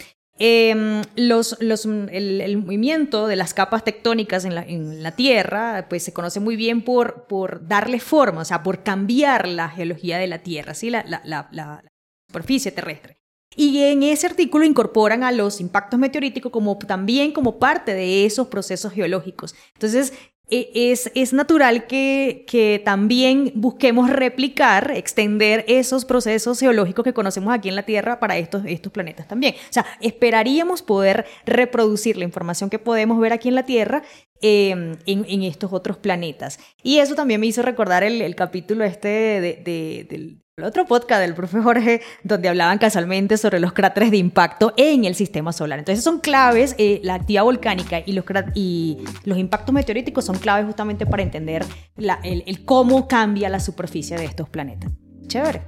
[0.41, 6.39] Em, los, los, el, movimiento de las capas tectónicas en la, Tierra pues se conoce
[6.39, 10.75] muy bien por, por darle forma, o sea, por cambiar la geología de la Tierra,
[10.75, 10.91] ¿sí?
[10.91, 11.83] la, la, la,
[12.29, 13.19] superficie terrestre.
[13.57, 18.47] Y en ese artículo incorporan a los impactos meteoríticos como también como parte de esos
[18.47, 19.57] procesos geológicos.
[19.75, 20.13] Entonces,
[20.51, 27.69] es, es natural que, que también busquemos replicar, extender esos procesos geológicos que conocemos aquí
[27.69, 29.55] en la Tierra para estos, estos planetas también.
[29.55, 34.03] O sea, esperaríamos poder reproducir la información que podemos ver aquí en la Tierra
[34.43, 36.59] eh, en, en estos otros planetas.
[36.83, 40.87] Y eso también me hizo recordar el, el capítulo este de, de- del el otro
[40.87, 45.53] podcast del profe Jorge, donde hablaban casualmente sobre los cráteres de impacto en el sistema
[45.53, 45.79] solar.
[45.79, 48.25] Entonces son claves, eh, la actividad volcánica y los,
[48.57, 53.61] y los impactos meteoríticos son claves justamente para entender la- el, el cómo cambia la
[53.61, 54.91] superficie de estos planetas.
[55.29, 55.63] Chévere.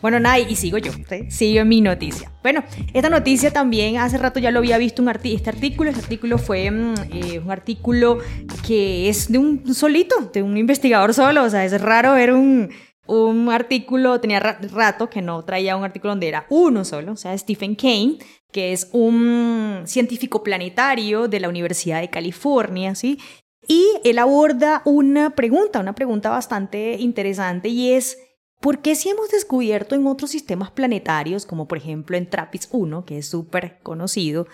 [0.00, 1.30] Bueno, nada, y sigo yo, ¿sí?
[1.30, 2.30] sigo en mi noticia.
[2.42, 2.62] Bueno,
[2.94, 5.90] esta noticia también hace rato ya lo había visto un arti este artículo.
[5.90, 8.18] Este artículo fue mm, eh, un artículo
[8.66, 11.44] que es de un solito, de un investigador solo.
[11.44, 12.70] O sea, es raro ver un,
[13.06, 17.12] un artículo, tenía ra- rato que no traía un artículo donde era uno solo.
[17.12, 18.18] O sea, Stephen Kane,
[18.52, 23.18] que es un científico planetario de la Universidad de California, ¿sí?
[23.66, 28.16] Y él aborda una pregunta, una pregunta bastante interesante y es,
[28.60, 33.04] ¿por qué si hemos descubierto en otros sistemas planetarios, como por ejemplo en TRAPPIST 1,
[33.04, 34.46] que es súper conocido,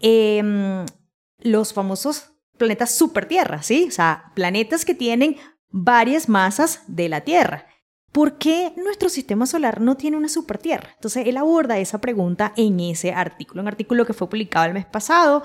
[0.00, 0.84] em,
[1.38, 3.86] los famosos planetas super Tierra, ¿sí?
[3.88, 5.36] O sea, planetas que tienen
[5.70, 7.66] varias masas de la Tierra.
[8.16, 10.88] ¿por qué nuestro sistema solar no tiene una supertierra?
[10.94, 14.86] Entonces él aborda esa pregunta en ese artículo, un artículo que fue publicado el mes
[14.86, 15.42] pasado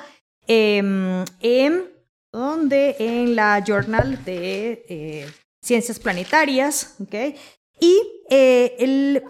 [0.48, 1.92] em, en,
[2.32, 5.28] donde, en la Journal de eh,
[5.62, 7.36] Ciencias Planetarias, ¿ok?
[7.82, 9.24] Y eh, él,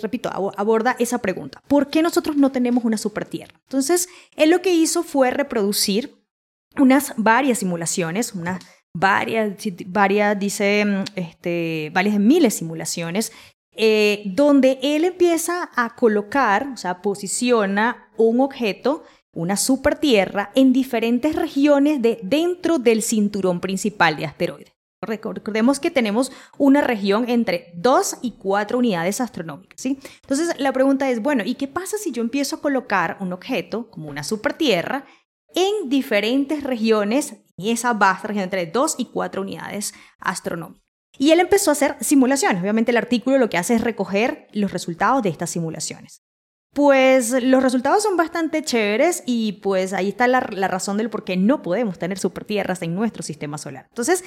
[0.00, 1.62] repito, aborda esa pregunta.
[1.68, 3.60] ¿Por qué nosotros no tenemos una supertierra?
[3.64, 6.14] Entonces, él lo que hizo fue reproducir
[6.78, 8.60] unas varias simulaciones, unas
[8.94, 9.52] varias,
[9.86, 13.32] varias dice, este, varias miles de simulaciones,
[13.72, 21.34] eh, donde él empieza a colocar, o sea, posiciona un objeto, una supertierra, en diferentes
[21.34, 24.77] regiones de, dentro del cinturón principal de asteroides.
[25.00, 29.80] Recordemos que tenemos una región entre 2 y 4 unidades astronómicas.
[29.80, 29.98] ¿sí?
[30.22, 33.90] Entonces la pregunta es, bueno, ¿y qué pasa si yo empiezo a colocar un objeto
[33.90, 35.04] como una supertierra
[35.54, 40.82] en diferentes regiones, y esa vasta región entre 2 y 4 unidades astronómicas?
[41.16, 42.60] Y él empezó a hacer simulaciones.
[42.60, 46.22] Obviamente el artículo lo que hace es recoger los resultados de estas simulaciones.
[46.74, 51.24] Pues los resultados son bastante chéveres y pues ahí está la, la, razón del por
[51.24, 53.86] qué no podemos tener supertierras en nuestro sistema solar.
[53.88, 54.22] Entonces,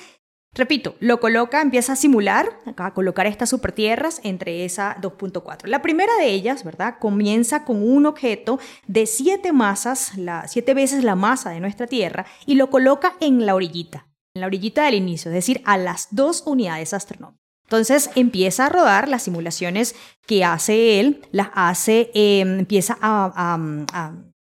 [0.53, 5.65] Repito, lo coloca, empieza a simular, a colocar estas supertierras entre esa 2.4.
[5.67, 6.95] La primera de ellas, ¿verdad?
[6.99, 12.25] Comienza con un objeto de siete masas, la, siete veces la masa de nuestra Tierra,
[12.45, 16.09] y lo coloca en la orillita, en la orillita del inicio, es decir, a las
[16.11, 17.39] dos unidades astronómicas.
[17.63, 19.95] Entonces empieza a rodar las simulaciones
[20.27, 23.57] que hace él, las hace, em, empieza a,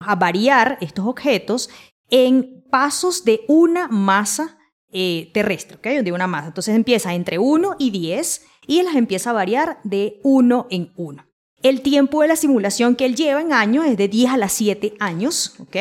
[0.01, 1.69] a variar estos objetos
[2.09, 4.57] en pasos de una masa
[4.97, 6.03] eh, terrestre, ¿ok?
[6.05, 6.47] De una masa.
[6.47, 11.25] Entonces empieza entre 1 y 10 y las empieza a variar de 1 en 1.
[11.61, 14.53] El tiempo de la simulación que él lleva en años es de 10 a las
[14.53, 15.75] 7 años, ¿ok?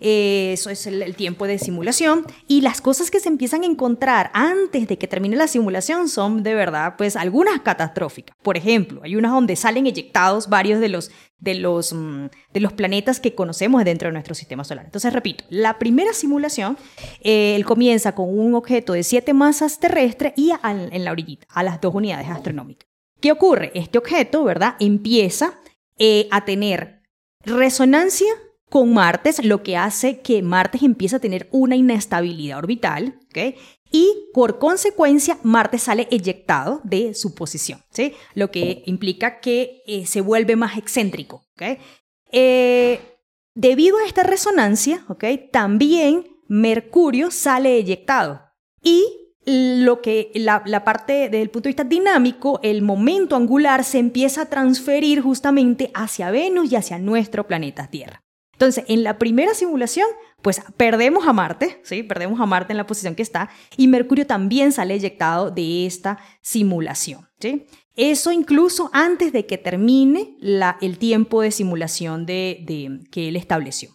[0.00, 2.26] Eh, eso es el, tiempo de simulación.
[2.48, 6.42] Y las cosas que se empiezan a encontrar antes de que termine la simulación son
[6.42, 8.36] de verdad, pues algunas catastróficas.
[8.42, 12.72] Por ejemplo, hay unas donde salen eyectados varios de los, de los, mm, de los
[12.72, 14.84] planetas que conocemos dentro de nuestro sistema solar.
[14.84, 16.76] Entonces, repito, la primera simulación,
[17.20, 21.80] eh, comienza con un objeto de siete masas terrestres y en la orillita, a las
[21.80, 22.88] dos unidades astronómicas.
[23.20, 23.72] ¿Qué ocurre?
[23.74, 24.76] Este objeto, ¿verdad?
[24.80, 25.58] Empieza
[25.98, 27.02] eh, a tener
[27.44, 28.28] resonancia
[28.68, 33.54] con Martes, lo que hace que Martes empiece a tener una inestabilidad orbital, ¿ok?
[33.90, 38.12] Y por consecuencia, Marte sale eyectado de su posición, ¿sí?
[38.34, 41.78] Lo que implica que eh, se vuelve más excéntrico, ¿ok?
[42.30, 43.00] Eh,
[43.54, 45.24] debido a esta resonancia, ¿ok?
[45.50, 48.42] También Mercurio sale eyectado.
[48.82, 49.04] Y
[49.46, 53.98] lo que la, la, parte desde el punto de vista dinámico, el momento angular se
[53.98, 58.22] empieza a transferir justamente hacia Venus y hacia nuestro planeta Tierra.
[58.58, 60.08] Entonces, en la primera simulación,
[60.42, 62.02] pues perdemos a Marte, ¿sí?
[62.02, 66.18] Perdemos a Marte en la posición que está y Mercurio también sale eyectado de esta
[66.42, 67.66] simulación, ¿sí?
[67.94, 70.36] Eso incluso antes de que termine
[70.80, 73.90] el tiempo de simulación de, que él estableció,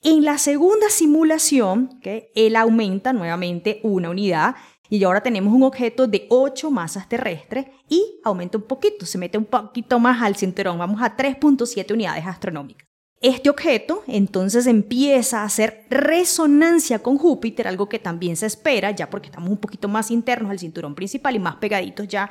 [0.00, 2.00] En la segunda simulación,
[2.34, 4.56] él aumenta nuevamente una unidad
[4.88, 9.36] y ahora tenemos un objeto de 8 masas terrestres y aumenta un poquito, se mete
[9.36, 12.87] un poquito más al cinturón, vamos a 3.7 unidades astronómicas.
[13.20, 19.10] Este objeto entonces empieza a hacer resonancia con Júpiter, algo que también se espera, ya
[19.10, 22.30] porque estamos un poquito más internos al cinturón principal y más pegaditos ya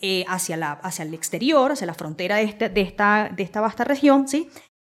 [0.00, 3.84] eh, hacia, hacia el exterior, hacia la frontera de, este, de, esta, de esta vasta
[3.84, 4.50] región, ¿sí?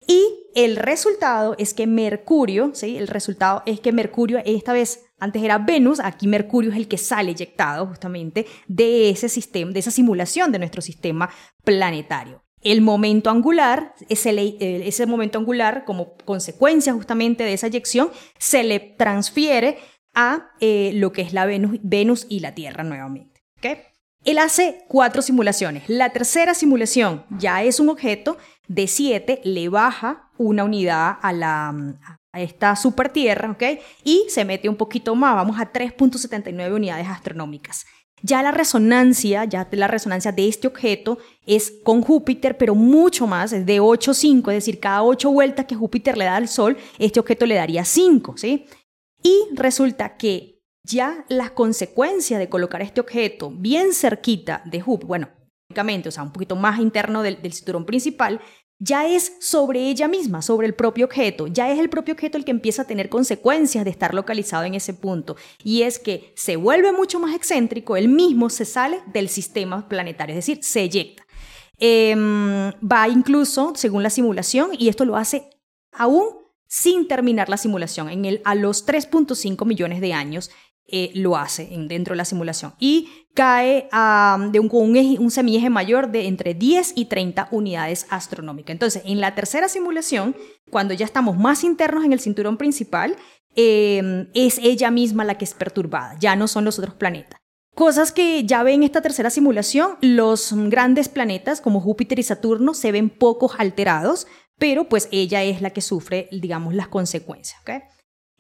[0.08, 2.98] Y el resultado es que Mercurio, ¿sí?
[2.98, 6.98] El resultado es que Mercurio, esta vez, antes era Venus, aquí Mercurio es el que
[6.98, 11.30] sale eyectado justamente de ese sistema, de esa simulación de nuestro sistema
[11.64, 12.47] planetario.
[12.62, 18.64] El momento angular, ese, eh, ese momento angular, como consecuencia justamente de esa eyección, se
[18.64, 19.78] le transfiere
[20.14, 23.44] a eh, lo que es la Venus, Venus y la Tierra nuevamente.
[23.58, 23.78] ¿okay?
[24.26, 25.84] Él hace cuatro simulaciones.
[25.88, 31.70] La tercera simulación ya es un objeto de 7, le baja una unidad a, la,
[32.34, 33.64] a esta super Tierra, ¿ok?
[34.04, 37.86] Y se mete un poquito más, vamos a 3.79 unidades astronómicas.
[38.24, 43.54] Ya la resonancia, ya la resonancia de este objeto es con Júpiter, pero mucho más,
[43.54, 47.20] es de 8,5, es decir, cada 8 vueltas que Júpiter le da al Sol, este
[47.20, 48.66] objeto le daría 5, ¿sí?
[49.22, 55.30] Y resulta que ya las consecuencias de colocar este objeto bien cerquita de Júpiter, bueno,
[56.08, 58.42] o sea, un poquito más interno del cinturón principal,
[58.80, 62.46] ya es sobre ella misma, sobre el propio objeto, ya es el propio objeto el
[62.46, 65.36] que empieza a tener consecuencias de estar localizado en ese punto.
[65.64, 70.34] Y es que se vuelve mucho más excéntrico, él mismo se sale del sistema planetario,
[70.34, 71.26] es decir, se eyecta.
[71.80, 75.50] Em, va incluso, según la simulación, y esto lo hace
[75.92, 80.52] aún sin terminar la simulación, en el, a los 3.5 millones de años,
[80.90, 82.74] eh, lo hace en, dentro de la simulación.
[82.80, 83.88] Y cae
[84.52, 84.70] de un,
[85.20, 88.72] un, semieje mayor de entre 10 y 30 unidades astronómicas.
[88.72, 90.36] Entonces, en la tercera simulación,
[90.72, 93.16] cuando ya estamos más internos en el cinturón principal,
[93.56, 97.40] em, es ella misma la que es perturbada, ya no son los otros planetas.
[97.76, 102.74] Cosas que ya ven en esta tercera simulación, los grandes planetas como Júpiter y Saturno
[102.74, 104.26] se ven pocos alterados,
[104.58, 107.62] pero pues ella es la que sufre, digamos, las consecuencias.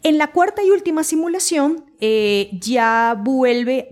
[0.03, 3.87] En la cuarta y última simulación eh, ya vuelve,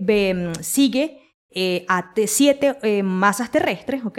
[0.60, 4.18] sigue eh, a siete eh, masas terrestres, ¿ok?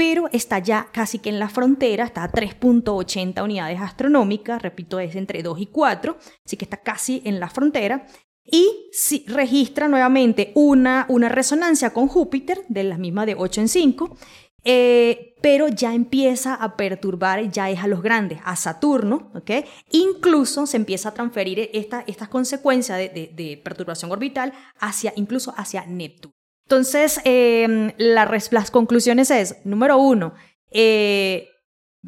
[0.00, 5.14] pero está ya casi que en la frontera, está a 3.80 unidades astronómicas, repito, es
[5.14, 6.16] entre 2 y 4,
[6.46, 8.06] así que está casi en la frontera,
[8.44, 8.90] y
[9.26, 14.16] registra nuevamente una, una resonancia con Júpiter, de la misma de 8 en 5,
[14.64, 19.50] eh, pero ya empieza a perturbar, ya es a los grandes, a Saturno, ¿ok?
[19.90, 26.34] Incluso se empieza a transferir esta, estas consecuencias de, perturbación orbital hacia, incluso hacia Neptuno.
[26.64, 30.34] Entonces, eh, las conclusiones es, número uno,
[30.70, 31.49] eh,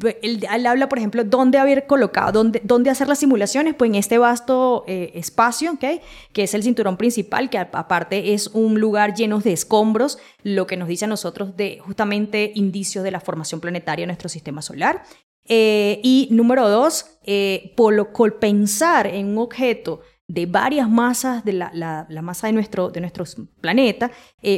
[0.01, 4.17] él, habla, por ejemplo, dónde haber colocado, dónde, dónde hacer las simulaciones, pues en este
[4.17, 6.01] vasto eh, espacio, ¿okay?
[6.31, 10.77] que es el cinturón principal, que aparte es un lugar lleno de escombros, lo que
[10.77, 15.03] nos dice a nosotros de justamente indicios de la formación planetaria en nuestro sistema solar.
[15.45, 21.71] Eh, y número dos, eh, por pensar en un objeto de varias masas, de la,
[21.73, 23.25] la, masa de nuestro, de nuestro
[23.61, 24.09] planeta,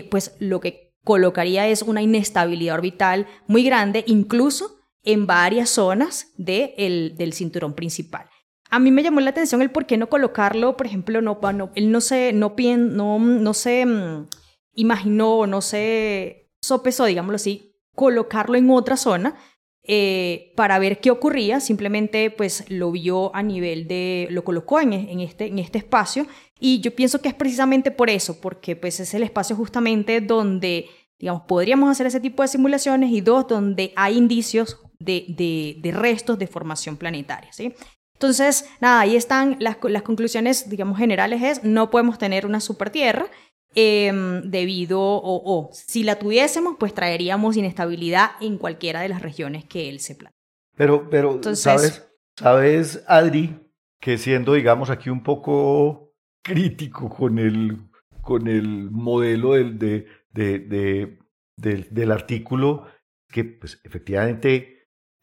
[0.10, 4.75] pues lo que colocaría es una inestabilidad orbital muy grande, incluso
[5.06, 8.28] en varias zonas de el, del cinturón principal.
[8.70, 11.72] A mí me llamó la atención el por qué no colocarlo, por ejemplo, no, no
[11.76, 14.28] él no se, no, no, no se mm,
[14.74, 19.36] imaginó, no se sopesó, digámoslo así, colocarlo en otra zona
[19.84, 21.60] eh, para ver qué ocurría.
[21.60, 26.26] Simplemente, pues, lo vio a nivel de, lo colocó en, en, este, en este espacio
[26.60, 30.88] y yo pienso que es precisamente por eso, porque pues es el espacio justamente donde,
[31.20, 36.48] digamos, podríamos hacer ese tipo de simulaciones y dos, donde hay indicios de, restos de
[36.48, 37.52] formación planetaria.
[37.52, 37.74] ¿sí?
[38.14, 43.28] Entonces, nada, ahí están las, conclusiones, digamos, generales es, no podemos tener una super tierra
[43.74, 49.90] em, debido, o, si la tuviésemos, pues traeríamos inestabilidad en cualquiera de las regiones que
[49.90, 50.40] él se plantea.
[50.78, 53.60] Pero, pero ¿sabes, ¿sabes, Adri,
[54.00, 57.80] que siendo, digamos, aquí un poco crítico con el,
[58.22, 61.18] con el modelo del, de, de,
[61.58, 62.86] del, del artículo,
[63.30, 64.75] que pues efectivamente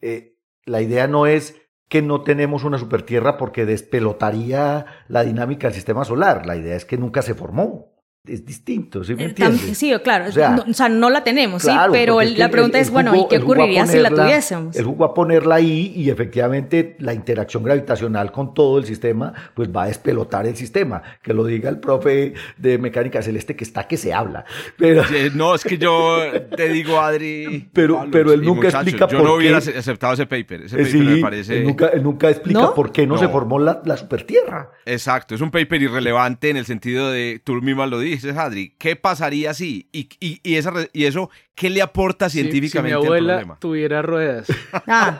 [0.03, 1.55] eh, la idea no es
[1.89, 6.45] que no tenemos una supertierra porque despelotaría la dinámica del sistema solar.
[6.45, 7.92] La idea es que nunca se formó
[8.25, 9.77] es distinto, ¿sí me eh, entiendes?
[9.77, 13.39] Sí, claro, o sea, no, la tenemos, sí, pero la pregunta es, bueno, ¿y qué
[13.39, 14.77] ocurriría si la tuviésemos?
[14.77, 19.69] El jugo a ponerla ahí y efectivamente la interacción gravitacional con todo el sistema, pues
[19.75, 21.03] va a despelotar el sistema.
[21.21, 24.45] Que lo diga el profe de mecánica celeste que está que se habla.
[24.77, 25.03] Pero...
[25.33, 26.19] no, es que yo
[26.55, 27.67] te digo, Adri...
[27.73, 29.17] Pero, pero él nunca explica por qué...
[29.17, 31.57] Yo no hubiera aceptado ese paper, ese eh, paper me parece...
[31.57, 34.69] Él nunca, nunca explica por qué no, se formó la, la supertierra.
[34.85, 38.95] Exacto, es un paper irrelevante en el sentido de, tú mismo lo dices, Adri, ¿qué
[38.95, 39.87] pasaría si?
[39.91, 44.47] Y, y, y, esa, y eso, ¿qué le aporta científicamente si, mi abuela tuviera ruedas.
[44.87, 45.17] Ah.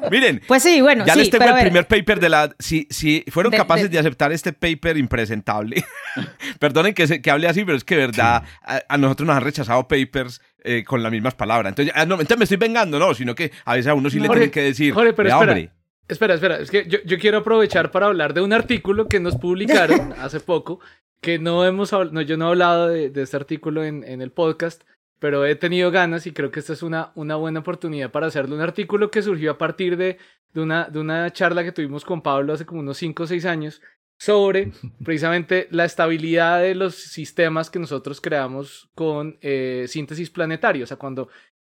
[0.10, 2.54] Miren, pues sí, bueno, ya les tengo el primer paper de la...
[2.58, 3.98] Si, si fueron capaces de...
[3.98, 5.82] aceptar este paper impresentable,
[6.58, 10.40] perdonen que, que hable así, pero es que verdad, a, nosotros nos han rechazado papers
[10.62, 11.70] eh, con las mismas palabras.
[11.70, 14.20] Entonces, ah, no, entonces me estoy vengando, no, sino que a veces a uno sí
[14.20, 15.72] le tienen que decir, Jorge, pero espera.
[16.10, 19.36] Espera, espera, es que yo, yo, quiero aprovechar para hablar de un artículo que nos
[19.36, 20.80] publicaron hace poco
[21.20, 24.82] que no hemos no, yo no he hablado de, este artículo en, en, el podcast,
[25.18, 28.54] pero he tenido ganas y creo que esta es una, una buena oportunidad para hacerle
[28.54, 30.18] un artículo que surgió a partir de,
[30.52, 33.44] de, una, de una charla que tuvimos con Pablo hace como unos 5 o 6
[33.44, 33.82] años
[34.18, 34.72] sobre
[35.04, 40.84] precisamente la estabilidad de los sistemas que nosotros creamos con eh, síntesis planetaria.
[40.84, 41.28] O sea, cuando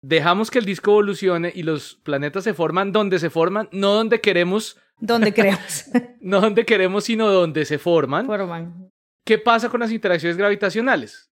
[0.02, 4.20] dejamos que el disco evolucione y los planetas se forman donde se forman, no donde
[4.20, 4.78] queremos.
[4.98, 5.86] Donde queremos.
[6.20, 8.26] no donde queremos, sino donde se forman.
[8.26, 8.93] Forman.
[9.24, 11.30] ¿Qué pasa con las interacciones gravitacionales?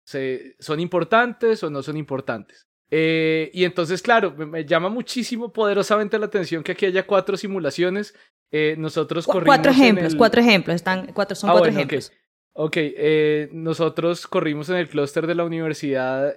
[0.59, 2.67] ¿Son importantes o no son importantes?
[2.91, 8.15] Eh, y entonces, claro, me, llama muchísimo poderosamente la atención que aquí haya cuatro simulaciones.
[8.51, 9.57] Eh, nosotros corrimos.
[9.57, 12.13] Cuatro ejemplos, cuatro ejemplos, están, cuatro, son ah, cuatro ejemplos.
[12.53, 16.35] Ok, eh, nosotros corrimos en el clúster de la universidad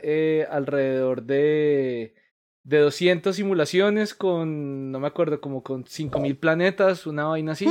[0.52, 2.14] alrededor de,
[2.64, 7.70] de 200 simulaciones con, no me acuerdo, como con 5000 planetas, una vaina así.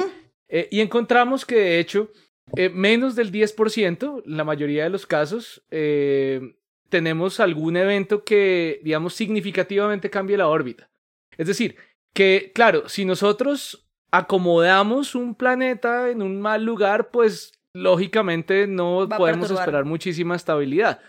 [0.71, 2.11] y encontramos que de hecho
[2.57, 6.55] eh, menos del 10%, la mayoría de los casos, eh,
[6.89, 10.89] tenemos algún evento que, digamos, significativamente cambie la órbita.
[11.37, 11.77] Es decir,
[12.13, 19.51] que, claro, si nosotros acomodamos un planeta en un mal lugar, pues lógicamente no podemos
[19.51, 21.01] esperar muchísima estabilidad.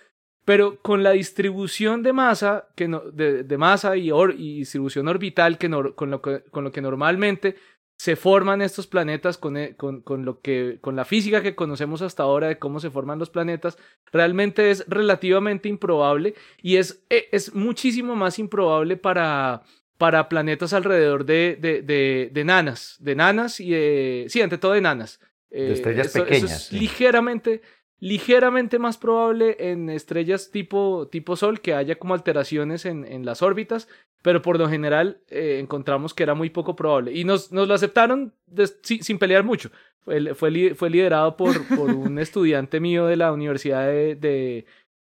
[0.46, 6.12] Pero con la distribución de masa, que de, masa y, y, distribución orbital que con,
[6.12, 7.56] lo que, con lo que normalmente
[8.00, 12.02] se forman estos planetas con, eh, con, con, lo que, con la física que conocemos
[12.02, 13.78] hasta ahora de cómo se forman los planetas,
[14.14, 19.64] realmente es relativamente improbable y es, e, es muchísimo más improbable para,
[19.98, 24.82] para planetas alrededor de, de, de, nanas, de nanas y de, sí, ante todo de
[24.82, 25.20] nanas.
[25.50, 26.72] de estrellas pequeñas.
[26.72, 27.62] ligeramente,
[28.00, 33.42] ligeramente más probable en estrellas tipo, tipo Sol que haya como alteraciones en, en las
[33.42, 33.88] órbitas,
[34.22, 37.14] pero por lo general eh, encontramos que era muy poco probable.
[37.14, 38.34] Y nos, nos lo aceptaron
[38.82, 39.72] sin pelear mucho.
[40.02, 44.66] Fue, fue, fue liderado por, por, un estudiante mío de la Universidad de,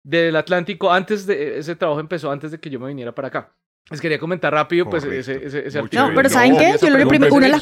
[0.03, 0.91] del Atlántico.
[0.91, 3.53] Antes de ese trabajo empezó antes de que yo me viniera para acá.
[3.89, 6.09] Les quería comentar rápido, pues, ese, ese, artículo.
[6.09, 6.75] No, pero ¿saben qué?
[6.81, 7.61] Yo lo una de las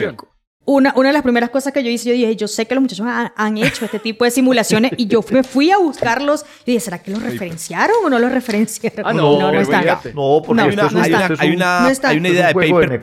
[0.73, 2.81] una, una de las primeras cosas que yo hice, yo dije, yo sé que los
[2.81, 6.79] muchachos han, hecho este tipo de simulaciones y yo me fui a buscarlos y dije,
[6.79, 9.05] ¿será que los referenciaron o no los referenciaron?
[9.05, 9.85] Ah, no, no, no están.
[10.13, 13.01] No, porque hay, una, hay, una, hay, una, hay una idea de paper,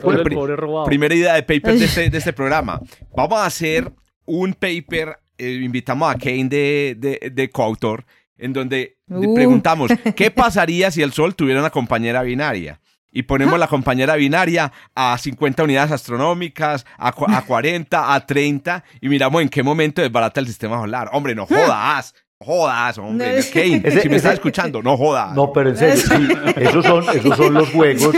[0.85, 2.79] primera idea de paper de este, de este programa.
[3.13, 3.91] Vamos a hacer
[4.25, 8.05] un paper, eh, invitamos a Kane de, de, de coautor,
[8.37, 9.33] en donde uh.
[9.33, 12.79] preguntamos, ¿qué pasaría si el Sol tuviera una compañera binaria?
[13.11, 19.09] Y ponemos la compañera binaria a 50 unidades astronómicas, a, a 40, a 30 y
[19.09, 21.09] miramos en qué momento desbarata el sistema solar.
[21.13, 22.13] Hombre, no jodas.
[22.39, 25.33] Jodas, hombre, Kane, si me estás escuchando, no jodas.
[25.33, 28.15] No, pero en serio, sí, esos son, esos son los juegos.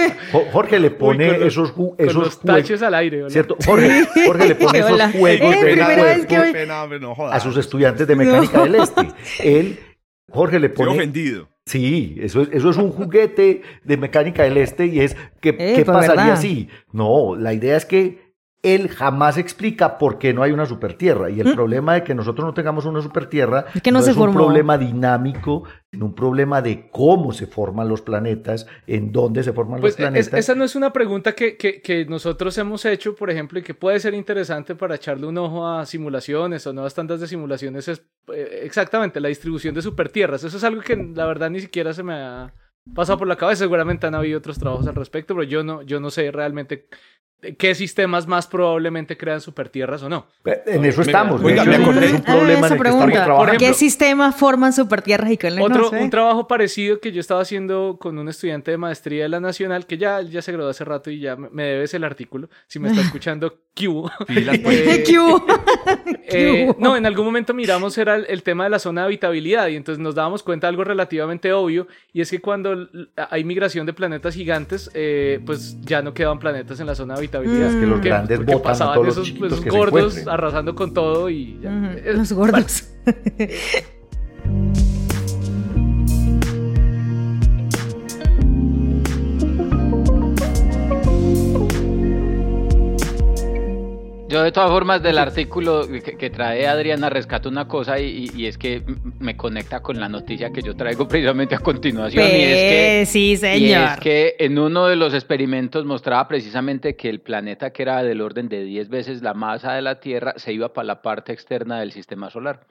[0.51, 3.55] Jorge le pone esos, esos los taches al aire, ¿cierto?
[3.65, 6.67] Jorge, Jorge le pone esos juegos de
[7.31, 9.07] a sus estudiantes de mecánica del este.
[9.39, 9.79] Él,
[10.29, 10.91] Jorge le pone.
[10.91, 11.47] Estoy ofendido.
[11.69, 15.73] Sí, eso es, eso es un juguete de mecánica del este y es que, eh,
[15.75, 16.67] ¿qué pues, pasaría si?
[16.91, 18.28] No, la idea es que
[18.61, 21.29] él jamás explica por qué no hay una supertierra.
[21.29, 21.55] Y el ¿Mm?
[21.55, 25.63] problema de que nosotros no tengamos una supertierra es, que no, es un problema dinámico,
[25.89, 29.97] sino un problema de cómo se forman los planetas, en dónde se forman pues los
[29.97, 30.33] planetas.
[30.33, 33.73] esa no es una pregunta que, que, que, nosotros hemos hecho, por ejemplo, y que
[33.73, 38.03] puede ser interesante para echarle un ojo a simulaciones o nuevas tandas de simulaciones, es
[38.33, 40.43] eh, exactamente la distribución de supertierras.
[40.43, 42.53] Eso es algo que la verdad ni siquiera se me ha
[42.93, 43.59] pasado por la cabeza.
[43.59, 46.87] Seguramente han habido otros trabajos al respecto, pero yo no, yo no sé realmente
[47.57, 50.27] qué sistemas más probablemente crean supertierras o no.
[50.65, 51.41] En eso estamos.
[51.41, 53.25] Oiga, me acordé es un problema esa pregunta.
[53.25, 57.97] Por ¿Qué sistemas forman supertierras y qué Otro, un trabajo parecido que yo estaba haciendo
[57.99, 61.11] con un estudiante de maestría de la Nacional, que ya, ya se graduó hace rato
[61.11, 64.09] y ya me debes el artículo, si me está escuchando, Q.
[66.27, 69.77] eh, no, en algún momento miramos era el, tema de la zona de habitabilidad y
[69.77, 73.93] entonces nos dábamos cuenta de algo relativamente obvio y es que cuando hay migración de
[73.93, 77.85] planetas gigantes, eh, pues ya no quedan planetas en la zona de habitabilidad es que
[77.85, 81.71] los grandes botan pasaban a todos esos, los esos gordos arrasando con todo y ya.
[82.13, 82.89] Los gordos.
[94.29, 98.83] Yo de todas formas del artículo que, trae Adriana rescato una cosa y, es que
[99.17, 102.23] me conecta con la noticia que yo traigo precisamente a continuación.
[102.23, 103.59] y es que, sí, señor.
[103.59, 108.03] Y es que en uno de los experimentos mostraba precisamente que el planeta que era
[108.03, 111.33] del orden de 10 veces la masa de la Tierra se iba para la parte
[111.33, 112.67] externa del sistema solar,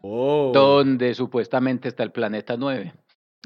[0.00, 0.52] oh.
[0.54, 2.94] donde supuestamente está el planeta 9.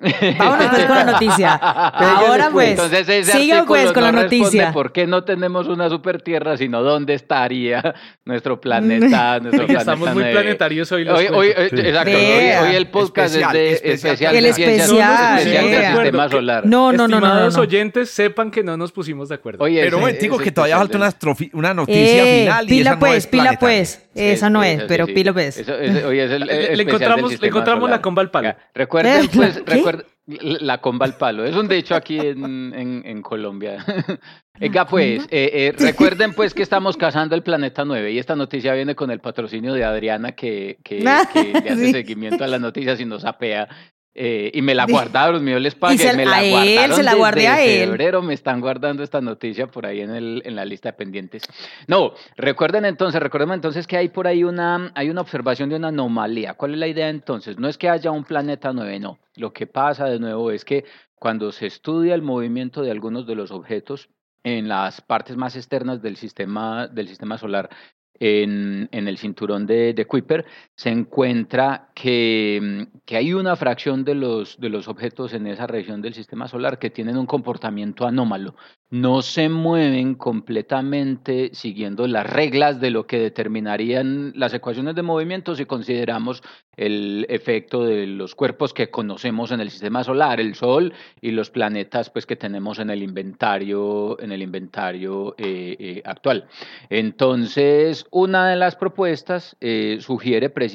[0.01, 1.55] Vámonos pues con la noticia.
[1.55, 4.73] Ahora pues, Entonces siga pues con la noticia.
[4.73, 7.95] ¿Por qué no tenemos una super tierra, sino dónde estaría
[8.25, 9.41] nuestro planeta?
[9.49, 11.05] Nuestro planeta Estamos muy planetarios hoy.
[11.05, 16.29] Los hoy, hoy, exacto, hoy, el podcast es de especial, el especial, especial del sistema
[16.29, 16.67] solar.
[16.67, 19.65] No, no, no, no, no, oyentes sepan que no nos pusimos de acuerdo.
[19.65, 21.13] pero un digo que todavía falta una,
[21.53, 22.67] una noticia eh, final.
[22.67, 24.09] Pila pues, pila pues.
[24.15, 25.67] Esa no es, pero pila pues.
[25.67, 28.55] Le encontramos la comba al palo.
[28.75, 29.63] Recuerden pues,
[30.27, 31.45] la comba al palo.
[31.45, 33.85] Es un dicho aquí en, en, Colombia.
[34.61, 38.75] Venga, pues, eh, eh, recuerden pues que estamos cazando el planeta 9 y esta noticia
[38.75, 43.05] viene con el patrocinio de Adriana que, que, le hace seguimiento a las noticias y
[43.05, 43.69] nos apea
[44.15, 47.65] eh, y me la guardaron, me les pagué, me la guardaron se la guardé a
[47.65, 47.91] él.
[47.91, 51.43] febrero, me están guardando esta noticia por ahí en, el, en la lista de pendientes.
[51.87, 55.89] No, recuerden entonces, recuerden entonces que hay por ahí una, hay una observación de una
[55.89, 56.55] anomalía.
[56.55, 57.59] ¿Cuál es la idea entonces?
[57.59, 59.19] No es que haya un planeta 9, no.
[59.37, 60.85] Lo que pasa de nuevo es que
[61.15, 64.09] cuando se estudia el movimiento de algunos de los objetos
[64.43, 67.69] en las partes más externas del sistema, del sistema solar,
[68.21, 70.45] en, en, el cinturón de, de, Kuiper,
[70.79, 76.01] se encuentra que, que, hay una fracción de los, de los objetos en esa región
[76.03, 78.55] del sistema solar que tienen un comportamiento anómalo.
[78.89, 85.57] No se mueven completamente siguiendo las reglas de lo que determinarían las ecuaciones de movimiento
[85.57, 86.45] si consideramos
[86.77, 91.51] el efecto de los cuerpos que conocemos en el sistema solar, el Sol y los
[91.51, 96.47] planetas pues, que tenemos en el inventario, en el inventario eh, eh, actual.
[96.89, 100.68] Entonces, una de las propuestas eh, sugiere precisamente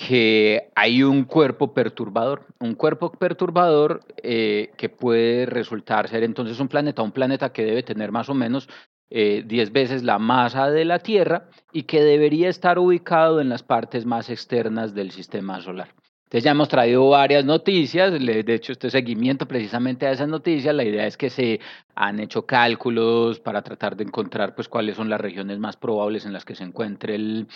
[0.00, 6.68] que hay un cuerpo perturbador, un cuerpo perturbador eh, que puede resultar ser entonces un
[6.68, 8.66] planeta, un planeta que debe tener más o menos
[9.10, 13.62] 10 eh, veces la masa de la Tierra y que debería estar ubicado en las
[13.62, 15.88] partes más externas del sistema solar.
[16.24, 20.84] Entonces ya hemos traído varias noticias, de hecho este seguimiento precisamente a esas noticias, la
[20.84, 21.58] idea es que se
[21.96, 26.32] han hecho cálculos para tratar de encontrar pues cuáles son las regiones más probables en
[26.32, 27.48] las que se encuentre el,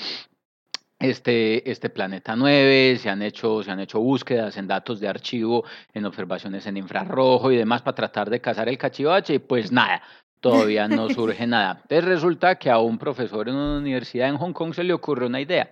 [0.99, 5.64] este, este planeta 9, se han, hecho, se han hecho búsquedas en datos de archivo,
[5.92, 10.03] en observaciones en infrarrojo y demás para tratar de cazar el cachivache y pues nada,
[10.40, 11.80] todavía no surge nada.
[11.82, 15.26] Entonces resulta que a un profesor en una universidad en Hong Kong se le ocurre
[15.26, 15.70] una idea.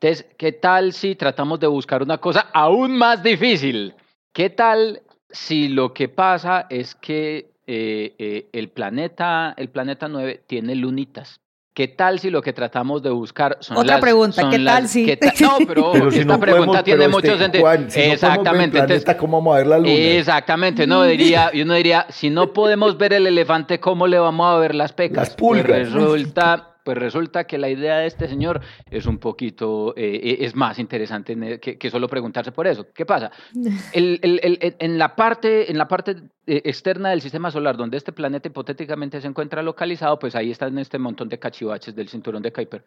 [0.00, 3.94] Entonces, ¿qué tal si tratamos de buscar una cosa aún más difícil?
[4.32, 10.44] ¿Qué tal si lo que pasa es que eh, eh, el, planeta, el planeta 9
[10.46, 11.40] tiene lunitas?
[11.72, 15.06] ¿Qué tal si lo que tratamos de buscar son Otra pregunta, ¿qué tal si?
[15.40, 17.70] no, pero, esta pregunta tiene mucho sentido.
[17.72, 18.80] exactamente.
[19.16, 19.90] ¿Cómo vamos a ver la luna?
[19.90, 24.58] Exactamente, no diría, uno diría, si no podemos ver el elefante, ¿cómo le vamos a
[24.58, 25.28] ver las pecas?
[25.28, 25.66] Las pulgas.
[25.66, 28.60] Pues resulta pues resulta que la idea de este señor
[28.90, 32.88] es un poquito, eh, eh, es más interesante que, solo preguntarse por eso.
[32.92, 33.30] ¿Qué pasa?
[33.92, 36.16] en, la parte, en la parte
[36.48, 40.76] eh, externa del sistema solar, donde este planeta hipotéticamente se encuentra localizado, pues ahí están
[40.78, 42.84] este montón de cachivaches del cinturón de Kuiper.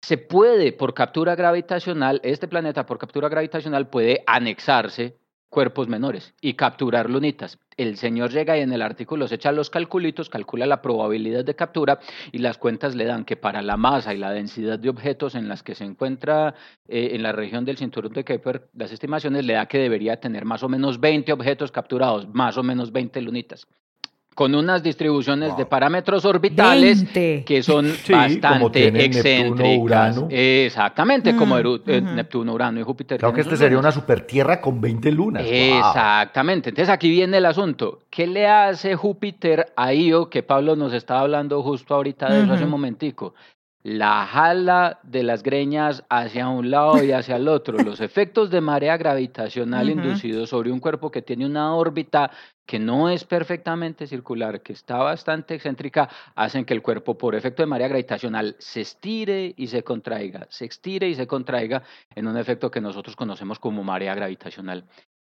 [0.00, 5.18] Se puede, por captura gravitacional, este planeta por captura gravitacional puede anexarse
[5.52, 7.58] cuerpos menores y capturar lunitas.
[7.76, 11.54] El señor llega y en el artículo se echa los calculitos, calcula la probabilidad de
[11.54, 12.00] captura
[12.32, 15.48] y las cuentas le dan que para la masa y la densidad de objetos en
[15.48, 16.54] las que se encuentra
[16.88, 20.46] eh, en la región del cinturón de Kuiper, las estimaciones le da que debería tener
[20.46, 23.68] más o menos 20 objetos capturados, más o menos 20 lunitas
[24.34, 30.22] con unas distribuciones de parámetros orbitales que son bastante excéntricas.
[30.30, 33.18] Exactamente, como eh, Neptuno, Urano y Júpiter.
[33.18, 35.44] Creo que este sería una super tierra con 20 lunas.
[35.46, 36.70] Exactamente.
[36.70, 38.00] Entonces aquí viene el asunto.
[38.10, 42.52] ¿Qué le hace Júpiter a Io, que Pablo nos estaba hablando justo ahorita de eso
[42.52, 43.34] hace un momentico?
[43.82, 47.78] La jala de las greñas hacia un lado y hacia el otro.
[47.78, 52.30] Los efectos de marea gravitacional inducidos sobre un cuerpo que tiene una órbita
[52.64, 57.62] que no es perfectamente circular, que está bastante excéntrica, hacen que el cuerpo por efecto
[57.62, 61.82] de marea gravitacional se estire y se contraiga, se estire y se contraiga
[62.14, 64.84] en un efecto que nosotros conocemos como marea gravitacional.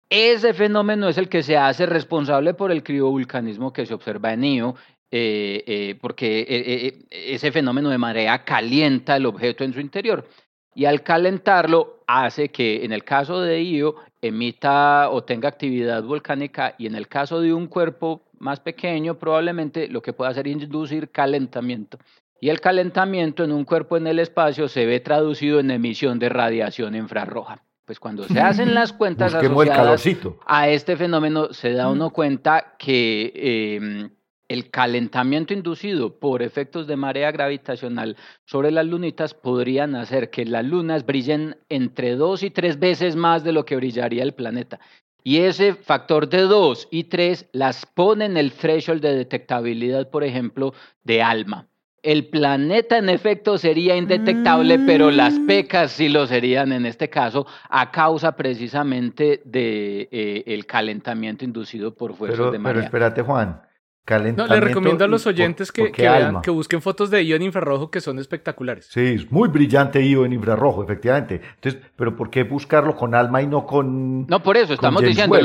[0.09, 4.43] Ese fenómeno es el que se hace responsable por el criovulcanismo que se observa en
[4.43, 4.75] Io
[5.15, 10.27] eh, eh, porque eh, ese fenómeno de marea calienta el objeto en su interior
[10.73, 13.93] y al calentarlo hace que en el caso de Io
[14.23, 19.87] emita o tenga actividad volcánica y en el caso de un cuerpo más pequeño probablemente
[19.87, 21.99] lo que pueda hacer es inducir calentamiento.
[22.41, 26.29] Y el calentamiento en un cuerpo en el espacio se ve traducido en emisión de
[26.29, 27.61] radiación infrarroja.
[27.85, 30.07] Pues cuando se hacen las cuentas asociadas
[30.47, 34.09] a este fenómeno se da uno cuenta que em,
[34.47, 40.65] el calentamiento inducido por efectos de marea gravitacional sobre las lunitas podrían hacer que las
[40.65, 44.79] lunas brillen entre dos y tres veces más de lo que brillaría el planeta.
[45.23, 50.23] Y ese factor de dos y tres las pone en el threshold de detectabilidad, por
[50.23, 50.73] ejemplo,
[51.03, 51.67] de ALMA.
[52.01, 55.47] El planeta en efecto sería indetectable, pero las mm.
[55.47, 61.45] pecas sí lo serían en este caso a causa precisamente del de, eh, el calentamiento
[61.45, 62.73] inducido por fuerzas de marea.
[62.73, 63.61] Pero espérate, Juan.
[64.05, 67.89] No, le recomiendo a los oyentes que, vean, que busquen fotos de IO en infrarrojo
[67.89, 68.87] que son espectaculares.
[68.87, 71.39] Sí, es muy brillante IO en infrarrojo, efectivamente.
[71.55, 75.39] Entonces, pero ¿por qué buscarlo con alma y no con No, por eso estamos diciendo,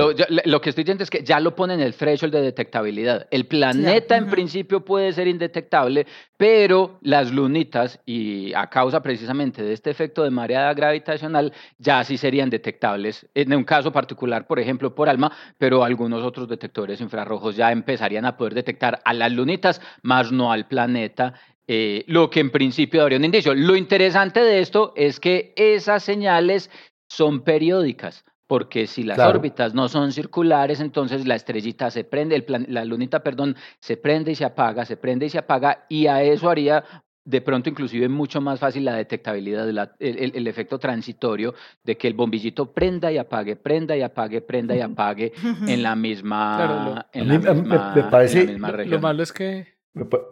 [0.44, 3.28] lo, que estoy diciendo es que ya lo ponen en el threshold de detectabilidad.
[3.30, 9.72] El planeta en principio puede ser indetectable, pero las lunitas, y a causa precisamente de
[9.72, 13.24] este efecto de marea gravitacional, ya sí serían detectables.
[13.34, 18.24] En un caso particular, por ejemplo, por ALMA, pero algunos otros detectores infrarrojos ya empezarían
[18.24, 21.34] a poder detectar a las lunitas, más no al planeta,
[21.66, 23.54] eh, lo que en principio daría un indicio.
[23.54, 26.70] Lo interesante de esto es que esas señales
[27.08, 32.66] son periódicas, porque si las órbitas no son circulares, entonces la estrellita se prende, el
[32.68, 36.22] la lunita, perdón, se prende y se apaga, se prende y se apaga, y a
[36.22, 36.84] eso haría
[37.28, 39.68] de pronto inclusive mucho más fácil la detectabilidad,
[39.98, 41.54] el, efecto transitorio
[41.84, 45.32] de que el bombillito prenda y apague, prenda y apague, prenda y apague
[45.66, 48.90] en la misma, en la misma, me, parece, región.
[48.90, 49.66] Lo malo es que...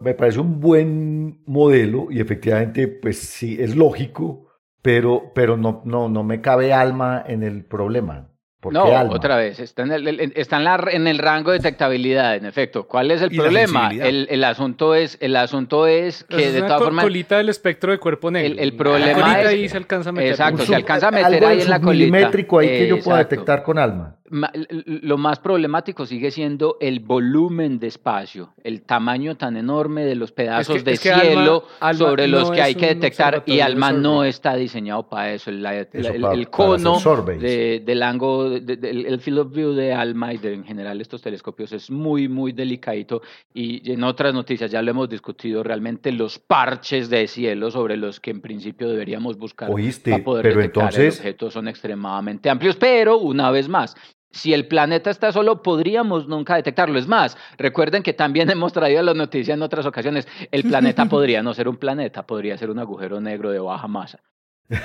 [0.01, 4.47] Me, parece un buen modelo y efectivamente, pues sí, es lógico,
[4.81, 8.29] pero, pero no, no, no me cabe alma en el problema
[8.71, 12.45] no, otra vez, está, en el, está en, la, en, el rango de detectabilidad, en
[12.45, 12.87] efecto.
[12.87, 13.91] ¿Cuál es el problema?
[13.91, 17.05] El, el, asunto es, el asunto es que de todas formas...
[17.05, 18.59] colita del espectro de cuerpo negro.
[18.59, 19.47] El, problema es...
[19.47, 20.31] ahí se alcanza a meter.
[20.31, 22.05] Exacto, se alcanza a meter ahí en la colita.
[22.05, 24.16] milimétrico ahí que yo pueda detectar con alma.
[24.29, 30.31] Lo más problemático sigue siendo el volumen de espacio, el tamaño tan enorme de los
[30.31, 31.63] pedazos de cielo
[31.93, 35.49] sobre los que hay que detectar y ALMA no está diseñado para eso.
[35.49, 36.99] El, el, cono
[37.39, 41.89] del ángulo, el field of view de ALMA y de, en general estos telescopios es
[41.89, 43.21] muy, muy delicadito.
[43.53, 48.19] Y en otras noticias ya lo hemos discutido realmente los parches de cielo sobre los
[48.19, 51.15] que en principio deberíamos buscar para poder pero detectar entonces...
[51.15, 53.95] el objeto son extremadamente amplios, pero una vez más,
[54.31, 56.99] si el planeta está solo, podríamos nunca detectarlo.
[56.99, 61.43] Es más, recuerden que también hemos traído la noticia en otras ocasiones, el planeta podría
[61.43, 64.19] no ser un planeta, podría ser un agujero negro de baja masa.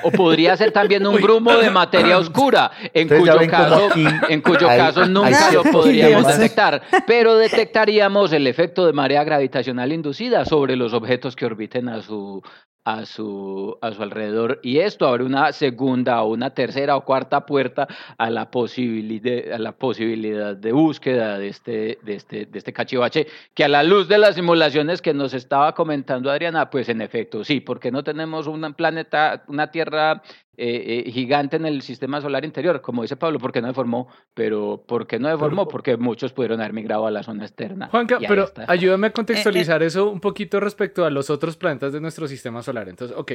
[0.04, 3.88] O podría ser también un grumo de materia oscura, en cuyo caso,
[4.28, 10.44] en cuyo caso nunca lo podríamos detectar, pero detectaríamos el efecto de marea gravitacional inducida
[10.44, 12.40] sobre los objetos que orbiten a su,
[12.84, 14.60] a su, a su alrededor.
[14.62, 17.86] Y esto abre una segunda o una tercera o cuarta puerta
[18.18, 23.26] a la posibilidad, a la posibilidad de búsqueda de este, de, este, de este cachivache
[23.54, 27.44] que a la luz de las simulaciones que nos estaba comentando Adriana, pues en efecto
[27.44, 30.22] sí, porque no tenemos un planeta, una Tierra
[30.54, 34.84] eh, eh, gigante en el sistema solar interior, como dice Pablo, porque no deformó, pero
[34.86, 35.66] ¿por qué no deformó?
[35.66, 37.88] Porque muchos pudieron haber migrado a la zona externa.
[37.88, 42.02] Juanca, pero ayúdame a eh, contextualizar eso un poquito respecto a los otros planetas de
[42.02, 42.90] nuestro sistema solar.
[42.90, 43.32] Entonces, ok,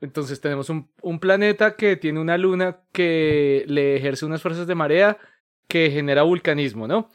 [0.00, 4.74] entonces tenemos un, un planeta que tiene una luna que le ejerce unas fuerzas de
[4.74, 5.16] marea
[5.68, 7.08] que genera vulcanismo, ¿no?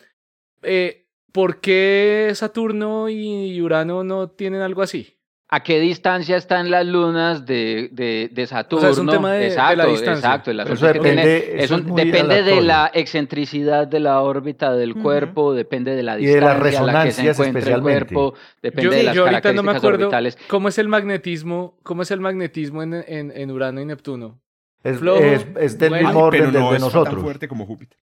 [1.34, 5.18] ¿Por qué Saturno y Urano no tienen algo así?
[5.54, 8.90] A qué distancia están las lunas de, de, Saturno.
[8.90, 10.36] es un tema de, exacto, la distancia.
[10.36, 16.16] Exacto, eso depende, depende de la excentricidad de la órbita del cuerpo, depende de la
[16.16, 18.34] distancia a la que se encuentra el cuerpo,
[18.64, 20.40] depende de las yo ahorita no me acuerdo orbitales.
[20.48, 21.78] ¿Cómo es el magnetismo?
[21.84, 24.43] ¿Cómo es el magnetismo en, en, en Urano y Neptuno?
[24.84, 25.02] Es,
[25.58, 27.16] es, del mismo orden pero no de es nosotros.
[27.16, 27.98] tan fuerte como Júpiter.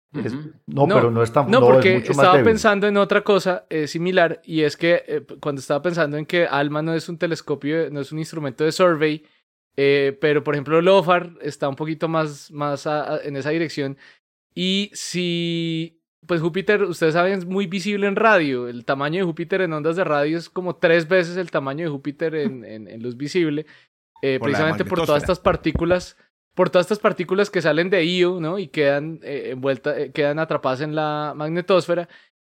[0.66, 4.62] no, pero no es tan No, porque estaba pensando en otra cosa eh, similar y
[4.62, 8.12] es que eh, cuando estaba pensando en que ALMA no es un telescopio, no es
[8.12, 9.22] un instrumento de survey,
[9.76, 12.88] eh, pero por ejemplo LOFAR está un poquito más, más
[13.24, 13.98] en esa dirección.
[14.54, 18.68] Y si, pues Júpiter, ustedes saben, es muy visible en radio.
[18.68, 21.90] El tamaño de Júpiter en ondas de radio es como tres veces el tamaño de
[21.90, 23.66] Júpiter en, en, luz visible,
[24.22, 26.16] precisamente por todas estas partículas
[26.55, 28.59] por todas estas partículas que salen de Io, ¿no?
[28.59, 32.09] Y quedan eh, envueltas, eh, quedan atrapadas en la magnetosfera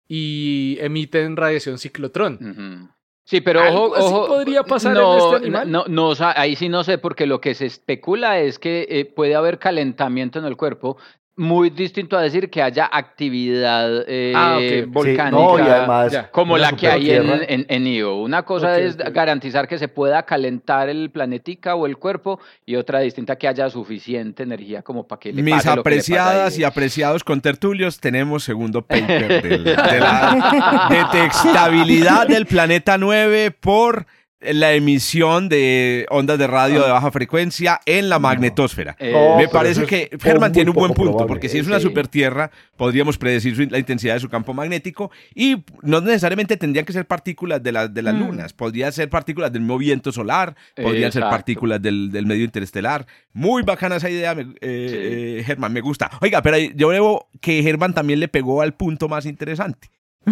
[0.07, 2.92] y emiten radiación ciclotrón.
[3.28, 5.70] Sí, pero ojo, ojo, podría pasar en este animal?
[5.70, 9.34] No, no, ahí sí no sé, porque lo que se especula es que eh, puede
[9.34, 10.96] haber calentamiento en el cuerpo
[11.39, 14.59] muy distinto a decir que haya actividad eh, ah,
[14.89, 18.16] volcánica como la que hay en, en, Io.
[18.16, 23.01] Una cosa es garantizar que se pueda calentar el planetica o el cuerpo y otra
[23.01, 28.01] distinta que haya suficiente energía como para que le Mis pase apreciadas y apreciados contertulios,
[28.01, 34.07] tenemos segundo paper de la detectabilidad del planeta 9 por
[34.41, 36.95] la emisión de ondas de radio de ah.
[36.95, 38.97] baja frecuencia en la magnetosfera.
[38.99, 43.18] Eh, Me parece que Germán tiene un buen punto, porque si es una supertierra, podríamos
[43.18, 47.89] predecir la intensidad de su campo magnético y no necesariamente tendrían que ser partículas de,
[47.91, 48.18] de las mm.
[48.18, 53.07] lunas, podrían ser partículas del mismo viento solar, podrían ser partículas del, medio interestelar.
[53.32, 56.11] Muy bacana esa idea, eh, eh, Germán, me gusta.
[56.20, 59.91] Oiga, pero yo veo que Germán también le pegó al punto más interesante,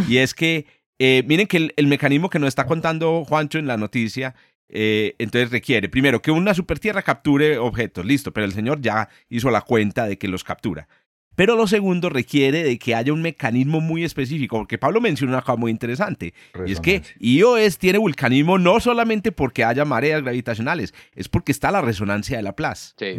[0.08, 0.66] y es que
[0.98, 4.34] eh, miren que el, mecanismo que nos está contando Juancho en la noticia,
[4.68, 9.50] eh, entonces requiere, primero, que una supertierra capture objetos, listo, pero el señor ya hizo
[9.50, 10.88] la cuenta de que los captura.
[11.34, 15.42] Pero lo segundo requiere de que haya un mecanismo muy específico, porque Pablo mencionó una
[15.42, 16.32] cosa muy interesante,
[16.66, 21.70] y es que IOS tiene vulcanismo no solamente porque haya mareas gravitacionales, es porque está
[21.70, 22.94] la resonancia de Laplace.
[22.98, 23.18] Sí.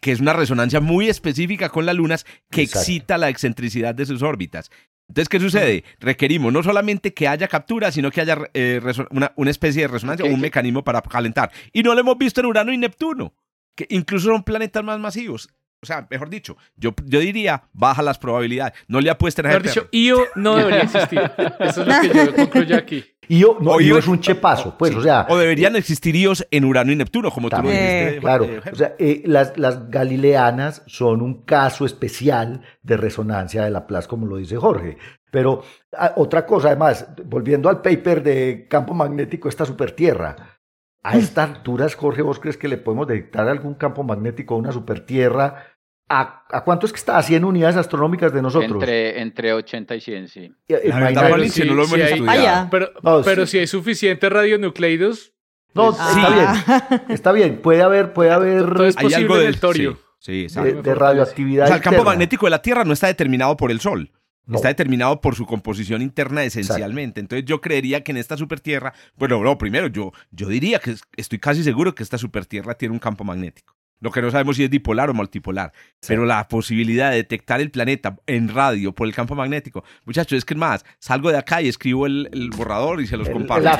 [0.00, 4.22] que es una resonancia muy específica con las lunas que excita la excentricidad de sus
[4.22, 4.70] órbitas.
[5.08, 5.84] Entonces, ¿qué sucede?
[6.00, 8.80] Requerimos no solamente que haya captura, sino que haya eh,
[9.10, 11.52] una, una, especie de resonancia, un mecanismo para calentar.
[11.72, 13.34] Y no lo hemos visto en Urano y Neptuno,
[13.76, 15.48] que incluso son planetas más masivos.
[15.84, 18.74] O sea, mejor dicho, yo, yo diría, baja las probabilidades.
[18.88, 21.20] No le apuesten a Mejor dicho, IO no debería existir.
[21.60, 23.04] Eso es lo que yo concluyo aquí.
[23.28, 24.98] Io, no, O Io Io- es un chepazo, pues, Sí.
[24.98, 28.20] o sea, O deberían existir IOs en Urano y Neptuno, como tú lo También, dijiste.
[28.20, 28.44] claro.
[28.44, 34.08] eh, O sea, eh, las, las galileanas son un caso especial de resonancia de Laplace,
[34.08, 34.98] como lo dice Jorge.
[35.30, 35.62] Pero
[35.96, 40.60] ah, otra cosa, además, volviendo al paper de campo magnético, esta supertierra.
[41.02, 44.72] A estas alturas, Jorge, ¿vos crees que le podemos detectar algún campo magnético a una
[44.72, 45.66] supertierra?
[46.08, 47.16] ¿A, a cuánto es que está?
[47.16, 48.72] ¿A 100 unidades astronómicas de nosotros?
[48.72, 50.40] Entre, entre 80 y 100, sí.
[50.40, 52.46] Eh, La verdad, imagínate- Paulín, si no lo hemos hay- estudiado.
[52.48, 52.68] Ah.
[52.70, 53.52] Pero, No, pero sí.
[53.52, 55.32] si hay suficientes radionucleidos,
[55.74, 56.86] No, pues, está Ah.
[56.90, 57.02] bien.
[57.08, 57.60] Está bien.
[57.62, 59.98] Puede haber, puede haber todo es Hay posible algo en el torio.
[60.20, 61.64] Sí, sí, de, radioactividad.
[61.64, 62.10] O sea, el campo interna.
[62.12, 64.10] magnético de la Tierra no está determinado por el Sol.
[64.46, 64.56] No.
[64.56, 67.18] Está determinado por su composición interna esencialmente.
[67.20, 71.02] Entonces yo creería que en esta supertierra, bueno, no, primero yo, yo diría que es-
[71.16, 73.74] estoy casi seguro que esta supertierra tiene un campo magnético.
[74.00, 75.72] Lo que no sabemos si es dipolar o multipolar.
[76.06, 79.82] Pero la posibilidad de detectar el planeta en radio por el campo magnético.
[80.04, 83.16] Muchachos, es que es más, salgo de acá y escribo el, el borrador y se
[83.16, 83.70] los comparto.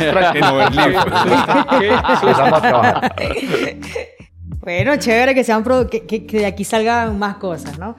[4.61, 7.95] Bueno, chévere que sean pro- que, que- que de aquí salgan más cosas, ¿no?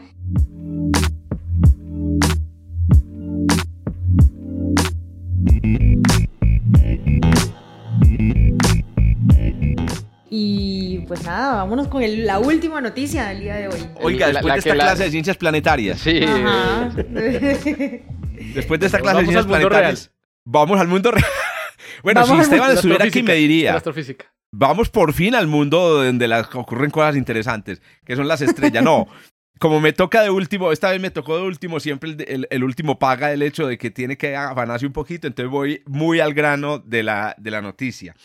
[10.30, 13.80] Y pues nada, vámonos con el- la última noticia del día de hoy.
[14.02, 16.22] Oiga, después la de esta la- clase de ciencias planetarias, Sí.
[16.24, 16.90] Ajá.
[18.56, 20.12] después de esta clase de ciencias planetarias,
[20.46, 21.26] vamos al mundo real.
[22.04, 24.26] bueno, Vamos si Esteban estuviera aquí me diría, astrofísica.
[24.52, 28.84] vamos por fin al mundo donde las, ocurren cosas interesantes, que son las estrellas.
[28.84, 29.08] No,
[29.60, 32.48] como me toca de último, esta vez me tocó de último, siempre el, de- el-
[32.50, 36.20] el último paga el hecho de que tiene que afanarse un poquito, entonces voy muy
[36.20, 38.16] al grano de la, de la noticia.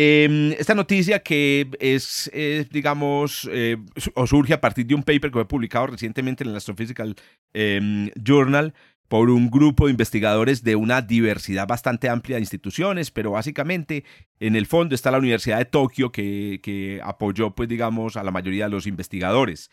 [0.00, 3.78] Eh, esta noticia que es, es, digamos, eh,
[4.14, 7.16] o surge a partir de un paper que fue publicado recientemente en el Astrophysical
[7.52, 8.74] eh, Journal
[9.08, 14.04] por un grupo de investigadores de una diversidad bastante amplia de instituciones, pero básicamente
[14.38, 18.30] en el fondo está la Universidad de Tokio que, que apoyó, pues digamos, a la
[18.30, 19.68] mayoría de los investigadores.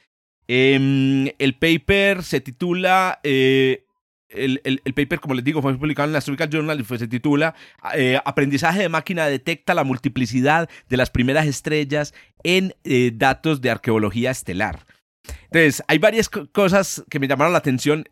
[0.48, 3.85] Em, el paper se titula, eh,
[4.36, 6.98] el, el- el paper, como les digo, fue publicado en el Astrophysical Journal y fue-
[7.00, 7.56] se titula
[7.96, 12.14] eh, Aprendizaje de máquina detecta la multiplicidad de las primeras estrellas
[12.44, 14.86] en eh, datos de arqueología estelar.
[15.46, 18.06] Entonces, hay varias co- cosas que me llamaron la atención.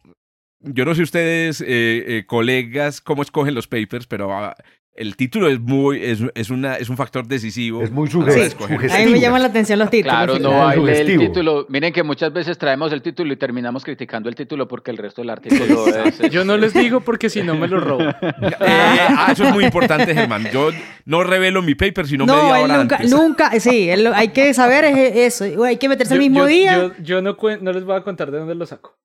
[0.62, 4.56] Yo no sé ustedes, eh, colegas, cómo escogen los papers, pero ah,
[4.96, 7.82] el título es muy es, es una, es un factor decisivo.
[7.82, 8.76] Es muy a la hora de suge- escoger.
[8.76, 9.22] A mí me sugestivo.
[9.22, 10.14] llaman la atención los títulos.
[10.16, 10.68] Claro, no claro.
[10.68, 11.24] hay el Sugestivo.
[11.24, 11.66] título.
[11.70, 15.22] Miren que muchas veces traemos el título y terminamos criticando el título porque el resto
[15.22, 16.20] del artículo es...
[16.20, 18.04] es- Yo no les digo porque si no me lo robo.
[18.66, 20.48] Eh, ah, eso es muy importante, Germán.
[20.52, 20.70] Yo
[21.06, 23.12] no revelo mi paper, sino No, media él hora nunca, antes.
[23.12, 26.46] nunca, sí, él hay que saber es eso, hay que meterse el Yo- mismo yo-
[26.48, 26.78] día.
[26.78, 28.96] Yo, yo no, no les voy a contar de dónde lo saco.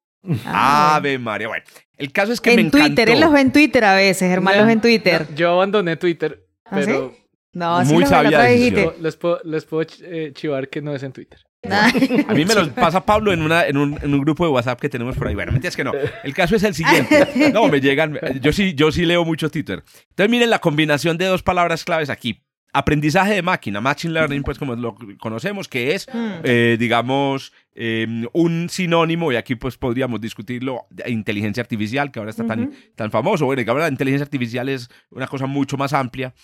[0.45, 1.49] Ave María.
[1.49, 1.65] Bueno,
[1.97, 3.13] el caso es que me en Twitter, encantó.
[3.13, 5.27] él los ve en Twitter a veces, Germán los ve en Twitter.
[5.35, 6.87] Yo abandoné Twitter, ¿Ah, sí?
[6.87, 7.15] pero
[7.53, 8.95] No, sí Muy la sabia decisión.
[9.01, 11.39] les puedo, les puedo eh, chivar que no es en Twitter.
[11.69, 11.91] Ah.
[12.29, 14.81] A mí me lo pasa Pablo en, una, en, un, en un grupo de WhatsApp
[14.81, 15.35] que tenemos por ahí.
[15.35, 15.93] Bueno, mentiras que no.
[16.23, 17.51] El caso es el siguiente.
[17.53, 18.19] No, me llegan.
[18.41, 19.83] Yo sí, yo sí leo mucho Twitter.
[20.11, 22.45] Entonces, miren la combinación de dos palabras claves aquí.
[22.73, 26.41] Aprendizaje de máquina, machine learning, pues como lo conocemos, que es, Hmm.
[26.45, 32.31] eh, digamos, eh, un sinónimo, y aquí pues podríamos discutirlo, de inteligencia artificial, que ahora
[32.31, 33.47] está tan, tan famoso.
[33.47, 36.35] Bueno, que ahora la inteligencia artificial es una cosa mucho más amplia.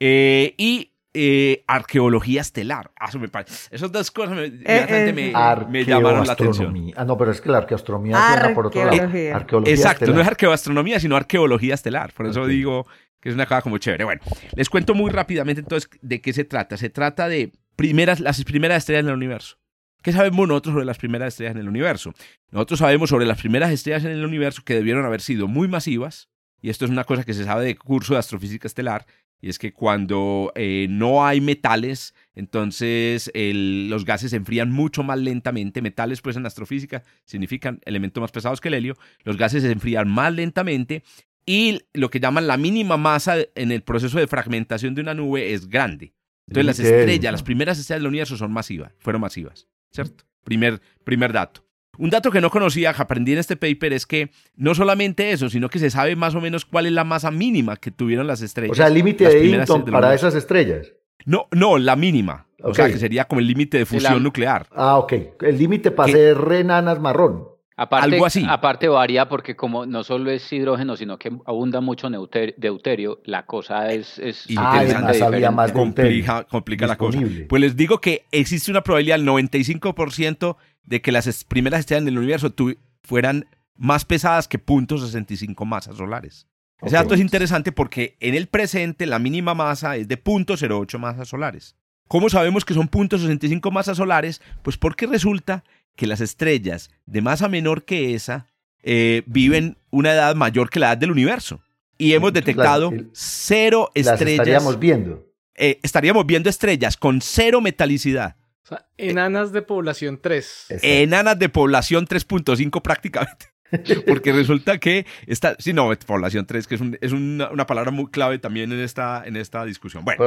[0.00, 2.90] Eh, y eh, arqueología estelar.
[2.98, 3.74] Ah, eso me parece.
[3.74, 6.92] Esas dos cosas me, inmediatamente eh, me, me llamaron la atención.
[6.96, 9.02] Ah, no, pero es que la arqueoastronomía suena por otro lado.
[9.34, 12.12] Arqueología Exacto, no es arqueoastronomía, sino arqueología estelar.
[12.12, 12.86] Por eso digo
[13.20, 14.04] que es una cosa como chévere.
[14.04, 14.20] Bueno,
[14.54, 16.76] les cuento muy rápidamente entonces de qué se trata.
[16.76, 19.56] Se trata de primeras, las primeras estrellas en el universo.
[20.02, 22.12] ¿Qué sabemos nosotros sobre las primeras estrellas en el universo?
[22.50, 26.28] Nosotros sabemos sobre las primeras estrellas en el universo que debieron haber sido muy masivas,
[26.64, 29.04] y esto es una cosa que se sabe de curso de astrofísica estelar,
[29.38, 35.02] y es que cuando eh, no hay metales, entonces el- los gases se enfrían mucho
[35.02, 35.82] más lentamente.
[35.82, 38.96] Metales, pues en astrofísica, significan elementos más pesados que el helio.
[39.24, 41.02] Los gases se enfrían más lentamente
[41.44, 45.52] y lo que llaman la mínima masa en el proceso de fragmentación de una nube
[45.52, 46.14] es grande.
[46.48, 50.24] Entonces las estrellas, las primeras estrellas del universo son masivas, fueron masivas, ¿cierto?
[50.44, 51.63] Primer, primer dato.
[51.98, 55.48] Un dato que no conocía, que aprendí en este paper, es que no solamente eso,
[55.48, 58.42] sino que se sabe más o menos cuál es la masa mínima que tuvieron las
[58.42, 58.72] estrellas.
[58.72, 60.92] O sea, el límite de del para esas estrellas.
[61.26, 62.46] No, no, la mínima.
[62.62, 64.66] O sea, que sería como el límite de fusión la- nuclear.
[64.72, 65.12] Ah, ok.
[65.42, 67.48] El límite para ser renanas marrón.
[67.76, 68.46] Aparte, Algo así.
[68.48, 73.46] aparte varía porque como no solo es hidrógeno, sino que abunda mucho neuter- deuterio, la
[73.46, 77.18] cosa es, es Ah, interesante, además había más de complica, complica la cosa.
[77.48, 82.18] Pues les digo que existe una probabilidad del 95% de que las primeras estrellas del
[82.18, 82.54] universo
[83.02, 86.46] fueran más pesadas que .65 masas solares.
[86.82, 91.28] Ese dato es interesante porque en el presente la mínima masa es de .08 masas
[91.28, 91.76] solares.
[92.08, 94.42] ¿Cómo sabemos que son .65 masas solares?
[94.62, 95.64] Pues porque resulta
[95.96, 98.46] que las estrellas de masa menor que esa
[98.82, 101.60] eh, viven una edad mayor que la edad del universo.
[101.96, 104.20] Y hemos detectado cero estrellas.
[104.20, 105.26] Las estaríamos viendo.
[105.54, 108.36] Eh, estaríamos viendo estrellas con cero metalicidad.
[108.64, 110.66] O sea, enanas de población 3.
[110.82, 113.54] Enanas de población 3.5 prácticamente.
[114.06, 118.38] Porque resulta que esta, sí, no, población 3, que es, es una, palabra muy clave
[118.38, 120.04] también en esta, en esta discusión.
[120.04, 120.24] Bueno,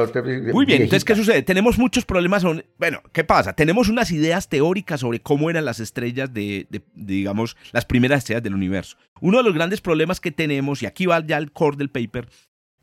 [0.52, 1.42] muy bien, entonces, ¿qué sucede?
[1.42, 2.44] Tenemos muchos problemas.
[2.78, 3.54] bueno, ¿qué pasa?
[3.54, 8.54] Tenemos unas ideas teóricas sobre cómo eran las estrellas de, digamos, las primeras estrellas del
[8.54, 8.96] universo.
[9.20, 12.28] Uno de los grandes problemas que tenemos, y aquí va ya el core del paper,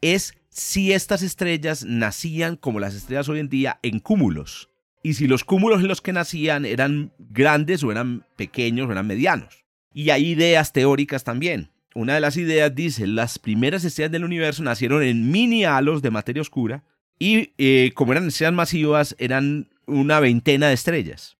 [0.01, 4.69] es si estas estrellas nacían como las estrellas hoy en día en cúmulos.
[5.05, 9.05] Y si los cúmulos en los que nacían eran grandes o eran pequeños o eran
[9.05, 9.63] medianos.
[9.93, 11.69] Y hay ideas teóricas también.
[11.93, 16.09] Una de las ideas dice, las primeras estrellas del universo nacieron en mini halos de
[16.09, 16.83] materia oscura
[17.19, 21.37] y eh, como eran estrellas masivas, eran una veintena de estrellas.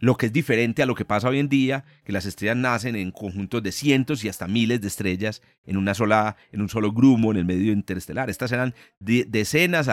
[0.00, 2.94] Lo que es diferente a lo que pasa hoy en día, que las estrellas nacen
[2.96, 6.92] en conjuntos de cientos y hasta miles de estrellas en una sola, en un solo
[6.92, 8.30] grumo en el medio interestelar.
[8.30, 9.88] Estas eran decenas,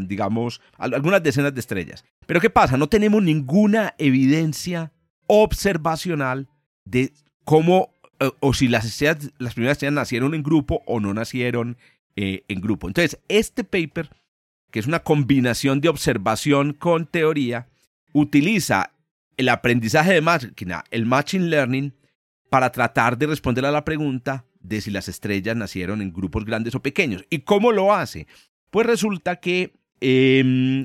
[0.00, 2.04] digamos, algunas decenas de estrellas.
[2.26, 2.76] Pero ¿qué pasa?
[2.76, 4.92] No tenemos ninguna evidencia
[5.26, 6.48] observacional
[6.84, 7.12] de
[7.44, 11.76] cómo eh, o si las, estrellas, las primeras estrellas nacieron en grupo o no nacieron
[12.16, 12.88] eh, en grupo.
[12.88, 14.10] Entonces, este paper,
[14.70, 17.68] que es una combinación de observación con teoría,
[18.12, 18.92] utiliza
[19.38, 21.94] el aprendizaje de máquina, el machine learning,
[22.50, 26.74] para tratar de responder a la pregunta de si las estrellas nacieron en grupos grandes
[26.74, 27.24] o pequeños.
[27.30, 28.26] ¿Y cómo lo hace?
[28.70, 30.84] Pues resulta que em,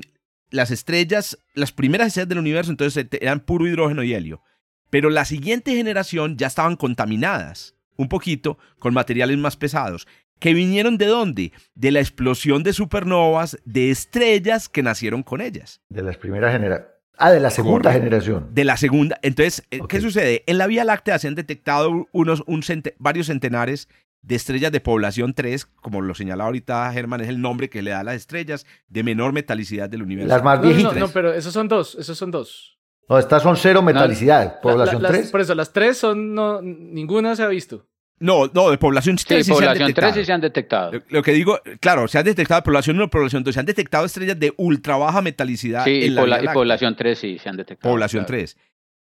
[0.50, 4.40] las estrellas, las primeras estrellas del universo, entonces eran puro hidrógeno y helio.
[4.88, 10.06] Pero la siguiente generación ya estaban contaminadas, un poquito, con materiales más pesados.
[10.38, 11.52] ¿Que vinieron de dónde?
[11.74, 15.80] De la explosión de supernovas de estrellas que nacieron con ellas.
[15.88, 16.93] De las primeras generaciones.
[17.16, 18.48] Ah, de la segunda generación.
[18.52, 19.18] De la segunda.
[19.22, 20.42] Entonces, eh, ¿qué sucede?
[20.46, 22.62] En la Vía Láctea se han detectado unos, un
[22.98, 23.88] varios centenares
[24.22, 27.90] de estrellas de población 3, como lo señalaba ahorita Germán, es el nombre que le
[27.90, 30.28] da a las estrellas de menor metalicidad del universo.
[30.28, 30.94] Las más viejitas.
[30.94, 32.78] No, no, pero esos son dos, esos son dos.
[33.08, 34.60] No, estas son cero metalicidad.
[34.60, 35.30] población 3.
[35.30, 36.34] Por eso, las tres son.
[36.34, 37.86] No, ninguna se ha visto.
[38.20, 40.92] No, no, de población 3 sí, población 3 sí se han detectado.
[41.08, 44.38] Lo, que digo, claro, se han detectado población 1 población 2, se han detectado estrellas
[44.38, 45.84] de ultra baja metalicidad.
[45.84, 47.92] Sí, en la y, población 3 sí se han detectado.
[47.92, 48.56] Población 3.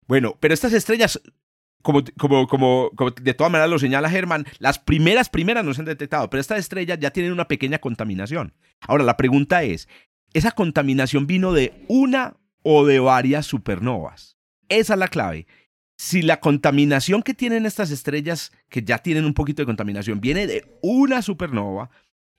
[0.06, 1.20] Bueno, pero estas estrellas,
[1.82, 5.80] como, como, como, como, de todas maneras lo señala Germán, las primeras, primeras no se
[5.80, 8.54] han detectado, pero estas estrellas ya tienen una pequeña contaminación.
[8.80, 9.88] Ahora, la pregunta es,
[10.32, 14.36] ¿esa contaminación vino de una o de varias supernovas.
[14.68, 15.46] Esa es la clave.
[16.02, 20.46] Si la contaminación que tienen estas estrellas, que ya tienen un poquito de contaminación, viene
[20.46, 21.90] de una supernova,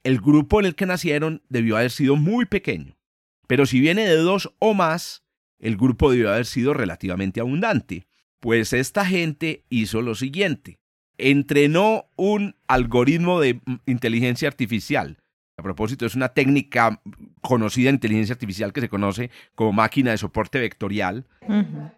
[0.02, 2.98] el grupo en el que nacieron debió haber sido muy pequeño.
[3.46, 5.22] Pero si viene de dos o más,
[5.60, 8.08] el grupo debió haber sido relativamente abundante.
[8.40, 10.80] Pues esta gente hizo lo siguiente.
[11.16, 15.21] Entrenó un algoritmo de inteligencia artificial
[15.62, 17.00] a propósito, es una técnica
[17.40, 21.24] conocida en inteligencia artificial que se conoce como máquina de soporte vectorial,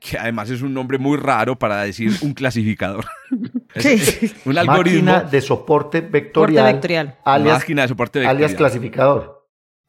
[0.01, 3.07] que además es un nombre muy raro para decir un clasificador.
[3.77, 4.33] sí.
[4.45, 5.13] un algoritmo.
[5.13, 6.73] Máquina de soporte vectorial.
[6.73, 7.19] vectorial.
[7.25, 8.37] Alias, máquina de soporte vectorial.
[8.37, 9.49] Alias clasificador.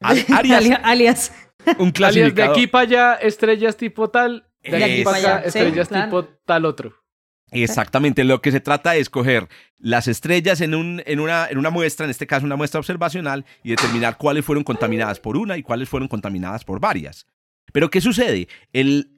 [0.82, 1.32] alias,
[1.78, 2.34] Un clasificador.
[2.34, 4.48] de aquí para allá, estrellas tipo tal.
[4.62, 7.05] De aquí para allá, estrellas tipo tal otro.
[7.52, 11.70] Exactamente, lo que se trata es coger las estrellas en, un, en, una, en una
[11.70, 15.62] muestra, en este caso una muestra observacional, y determinar cuáles fueron contaminadas por una y
[15.62, 17.26] cuáles fueron contaminadas por varias.
[17.72, 18.48] Pero ¿qué sucede?
[18.72, 19.10] El,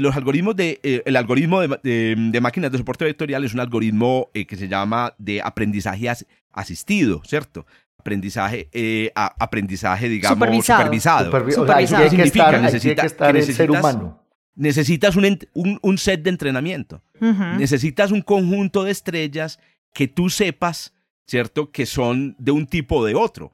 [0.00, 4.46] los algoritmos de, eh, el algoritmo de, máquinas de soporte vectorial es un algoritmo eh,
[4.46, 6.08] que se llama de aprendizaje
[6.52, 7.66] asistido, ¿cierto?
[7.98, 11.26] Aprendizaje, eh, aprendizaje digamos, supervisado.
[11.26, 12.04] supervisado.
[12.04, 12.58] ¿Qué significa?
[12.58, 14.27] necesita, que estar el ser humano
[14.58, 17.02] necesitas un, set de entrenamiento.
[17.56, 19.58] Necesitas un conjunto de estrellas
[19.94, 20.94] que tú sepas,
[21.26, 21.70] ¿cierto?
[21.70, 23.52] Que son de un tipo o de otro.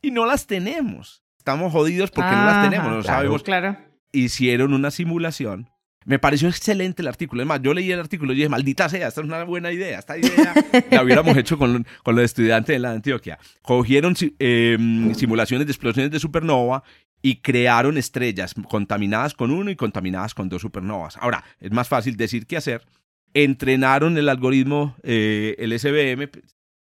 [0.00, 1.22] Y no las tenemos.
[1.38, 2.90] Estamos jodidos porque no las tenemos.
[2.90, 3.42] No sabemos.
[3.42, 3.76] Claro.
[4.12, 5.68] Hicieron una simulación.
[6.04, 7.40] Me pareció excelente el artículo.
[7.40, 9.98] Además, yo leí el artículo y dije, maldita sea, esta es una buena idea.
[9.98, 10.54] Esta idea
[10.90, 13.38] la hubiéramos hecho con, con los estudiantes de la Antioquia.
[13.62, 16.84] Cogieron em, simulaciones de explosiones de supernova
[17.24, 21.16] y crearon estrellas contaminadas con uno y contaminadas con dos supernovas.
[21.16, 22.84] Ahora, es más fácil decir que hacer.
[23.32, 26.28] Entrenaron el algoritmo, eh, el SBM,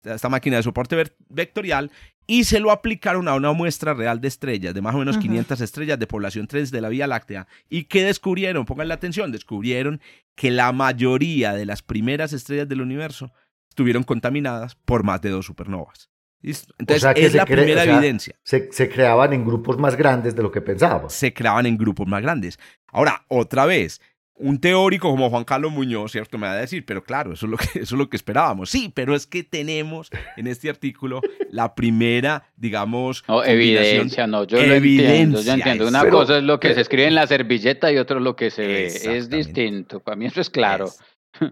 [0.02, 0.96] esta máquina de soporte
[1.28, 1.90] vectorial,
[2.26, 5.60] y se lo aplicaron a una muestra real de estrellas, de más o menos 500
[5.60, 7.46] estrellas de población 3 de la Vía Láctea.
[7.68, 8.64] ¿Y qué descubrieron?
[8.64, 10.00] Pongan la atención, descubrieron
[10.34, 13.32] que la mayoría de las primeras estrellas del universo
[13.68, 16.11] estuvieron contaminadas por más de dos supernovas.
[16.42, 18.34] Entonces, es la primera evidencia.
[18.42, 21.12] Se, se, creaban en grupos más grandes de lo que pensábamos.
[21.12, 22.58] Se creaban en grupos más grandes.
[22.88, 24.00] Ahora, otra vez,
[24.42, 26.36] un teórico como Juan Carlos Muñoz, ¿cierto?
[26.36, 28.70] Me va a decir, pero claro, eso es lo que, eso es lo que esperábamos.
[28.70, 31.20] Sí, pero es que tenemos en este artículo
[31.50, 33.24] la primera, digamos...
[33.28, 35.86] No, evidencia, no, yo lo entiendo, yo entiendo.
[35.86, 38.66] Una cosa es lo que se escribe en la servilleta y otra lo que se
[38.66, 38.86] ve.
[38.86, 40.90] Es distinto, para mí eso es claro.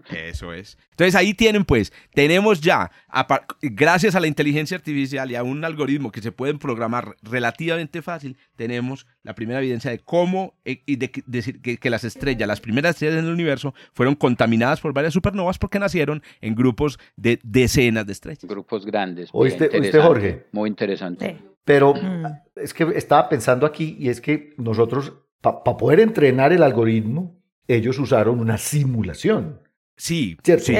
[0.09, 0.77] Eso es.
[0.91, 2.91] Entonces ahí tienen pues, tenemos ya,
[3.61, 8.37] gracias a la inteligencia artificial y a un algoritmo que se pueden programar relativamente fácil,
[8.55, 12.95] tenemos la primera evidencia de cómo eh, y de, decir que, las estrellas, las primeras
[12.95, 18.05] estrellas en el universo, fueron contaminadas por varias supernovas porque nacieron en grupos de decenas
[18.05, 18.45] de estrellas.
[18.45, 19.29] Grupos grandes.
[19.33, 19.69] ¿Oíste,
[19.99, 20.47] Jorge?
[20.51, 21.37] Muy interesante.
[21.63, 22.25] Pero mm.
[22.55, 27.99] es que estaba pensando aquí y es que nosotros, para poder entrenar el algoritmo, ellos
[27.99, 29.59] usaron una simulación.
[30.01, 30.73] Sí, ¿cierto?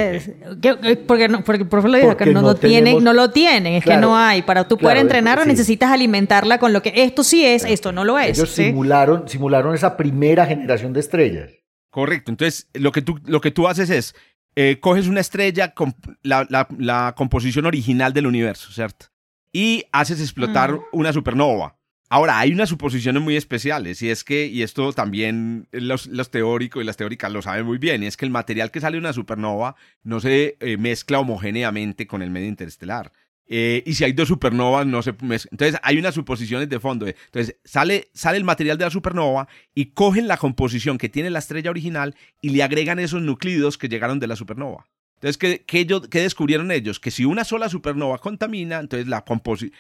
[1.06, 3.96] porque, no, porque por lo dijo, que no, lo tienen, no lo tienen, es que
[3.96, 4.42] no hay.
[4.42, 8.18] Para tú poder entrenar necesitas alimentarla con lo que esto sí es, esto no lo
[8.18, 8.40] es.
[8.40, 11.52] Ellos simularon, simularon esa primera generación de estrellas.
[11.92, 12.32] Correcto.
[12.32, 14.16] Entonces, lo que tú, lo que tú haces es,
[14.56, 15.94] eh, coges una estrella con
[16.24, 16.48] la,
[16.80, 19.06] la, composición original del universo, ¿cierto?
[19.54, 20.82] Y haces explotar mm.
[20.94, 21.78] una supernova.
[22.14, 26.86] Ahora, hay unas suposiciones muy especiales y es que, y esto también los, teóricos y
[26.86, 29.14] las teóricas lo saben muy bien, y es que el material que sale de una
[29.14, 33.14] supernova no se eh, mezcla homogéneamente con el medio interestelar.
[33.48, 35.52] Eh, y si hay dos supernovas, no se mezcla.
[35.54, 37.08] Entonces, hay unas suposiciones de fondo.
[37.08, 41.40] Entonces, sale, sale el material de la supernova y cogen la composición que tiene la
[41.40, 44.86] estrella original y le agregan esos núcleos que llegaron de la supernova.
[45.22, 47.00] Entonces, ¿qué, ¿qué, descubrieron ellos?
[47.00, 49.24] Que si una sola supernova contamina, entonces la,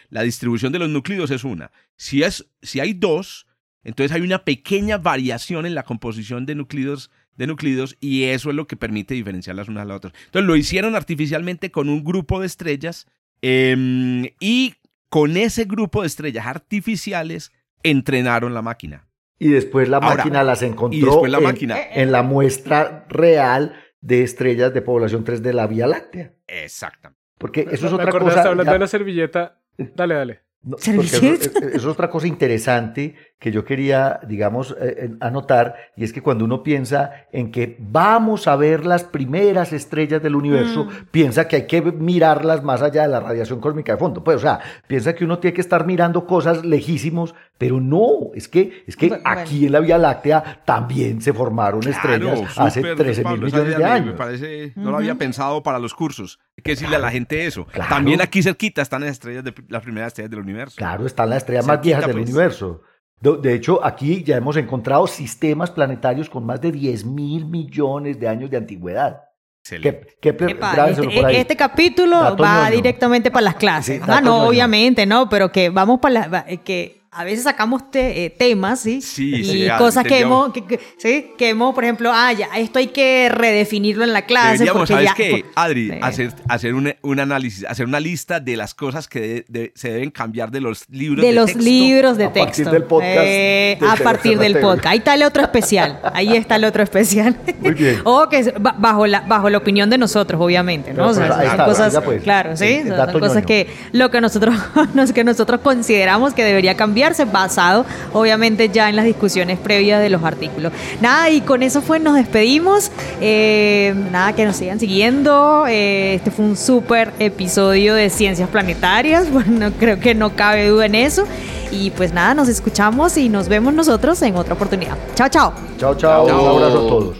[0.09, 1.71] la distribución de los núcleos es una.
[1.95, 3.47] Si, es, si hay dos,
[3.83, 8.55] entonces hay una pequeña variación en la composición de núcleos, de núcleos y eso es
[8.55, 10.13] lo que permite diferenciarlas unas a las otras.
[10.25, 13.07] Entonces, lo hicieron artificialmente con un grupo de estrellas
[13.41, 14.75] em, y
[15.09, 19.07] con ese grupo de estrellas artificiales entrenaron la máquina.
[19.39, 24.81] Y después la máquina las encontró la máquina, en la muestra real de estrellas de
[24.81, 26.33] población 3 de la Vía Láctea.
[26.47, 27.21] Exactamente.
[27.37, 28.43] Porque eso es otra cosa.
[28.43, 29.59] hablando de la servilleta.
[29.77, 30.41] Dale, dale.
[30.77, 31.25] eso,
[31.73, 36.61] es otra cosa interesante que yo quería, digamos, eh, anotar, y es que cuando uno
[36.61, 41.05] piensa en que vamos a ver las primeras estrellas del universo, mm.
[41.09, 44.23] piensa que hay que mirarlas más allá de la radiación cósmica de fondo.
[44.23, 48.47] Pues, o sea, piensa que uno tiene que estar mirando cosas lejísimos, pero no, es
[48.47, 53.41] que, es que aquí en la Vía Láctea también se formaron estrellas hace 13 mil
[53.41, 54.05] millones de años.
[54.05, 56.39] Me parece, no lo había pensado para los cursos.
[56.59, 57.65] Hay que decirle a la gente eso.
[57.89, 60.75] También aquí cerquita están las estrellas de las primeras estrellas del universo.
[60.77, 62.29] Claro, están las estrellas más viejas del pues.
[62.29, 62.83] universo.
[63.21, 68.27] De hecho, aquí ya hemos encontrado sistemas planetarios con más de 10 mil millones de
[68.27, 69.21] años de antigüedad.
[69.63, 74.01] ¿Qué, este, este, capítulo va directamente para las clases.
[74.07, 78.79] ah, no, obviamente, no, pero que vamos para la, que a veces sacamos eh, temas,
[78.79, 79.01] ¿sí?
[79.01, 81.31] Sí, y cosas que hemos, que, ¿sí?
[81.37, 84.59] que hemos, por ejemplo, ah, ya, esto hay que redefinirlo en la clase.
[84.59, 85.99] Deberíamos, ¿sabes qué, Adri?
[86.01, 89.43] Hacer, hacer un, un, análisis, hacer una lista de las cosas que
[89.75, 92.41] se deben cambiar de los libros de, de los libros de texto.
[92.43, 93.25] A partir del podcast.
[93.25, 94.85] Eh, a partir del podcast.
[94.85, 95.99] Ahí está el otro especial.
[96.13, 97.35] Ahí está el otro especial.
[97.59, 97.99] Muy bien.
[98.05, 101.09] o que bajo la, bajo la opinión de nosotros, obviamente, ¿no?
[101.09, 104.55] o sea, ahí está, cosas, pues, claro, sí, son cosas que lo que nosotros,
[105.13, 107.00] que nosotros consideramos que debería cambiar
[107.31, 110.71] basado obviamente ya en las discusiones previas de los artículos.
[111.01, 112.91] Nada, y con eso fue, nos despedimos.
[113.19, 115.65] Eh, nada, que nos sigan siguiendo.
[115.67, 119.27] Eh, este fue un súper episodio de Ciencias Planetarias.
[119.41, 121.25] Bueno, creo que no cabe duda en eso.
[121.71, 124.97] Y pues nada, nos escuchamos y nos vemos nosotros en otra oportunidad.
[125.15, 125.53] Chao, chao.
[125.79, 126.25] Chao, chao.
[126.25, 127.17] Un abrazo a todos.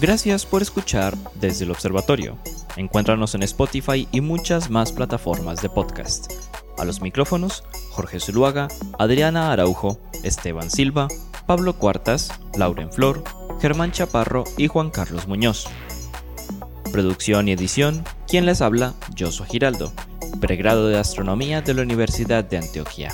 [0.00, 2.36] Gracias por escuchar desde el observatorio.
[2.76, 6.30] Encuéntranos en Spotify y muchas más plataformas de podcast.
[6.78, 8.68] A los micrófonos, Jorge Zuluaga,
[8.98, 11.08] Adriana Araujo, Esteban Silva,
[11.46, 13.24] Pablo Cuartas, Lauren Flor,
[13.60, 15.66] Germán Chaparro y Juan Carlos Muñoz.
[16.92, 19.92] Producción y edición, quien les habla, Josué Giraldo,
[20.40, 23.12] pregrado de Astronomía de la Universidad de Antioquia.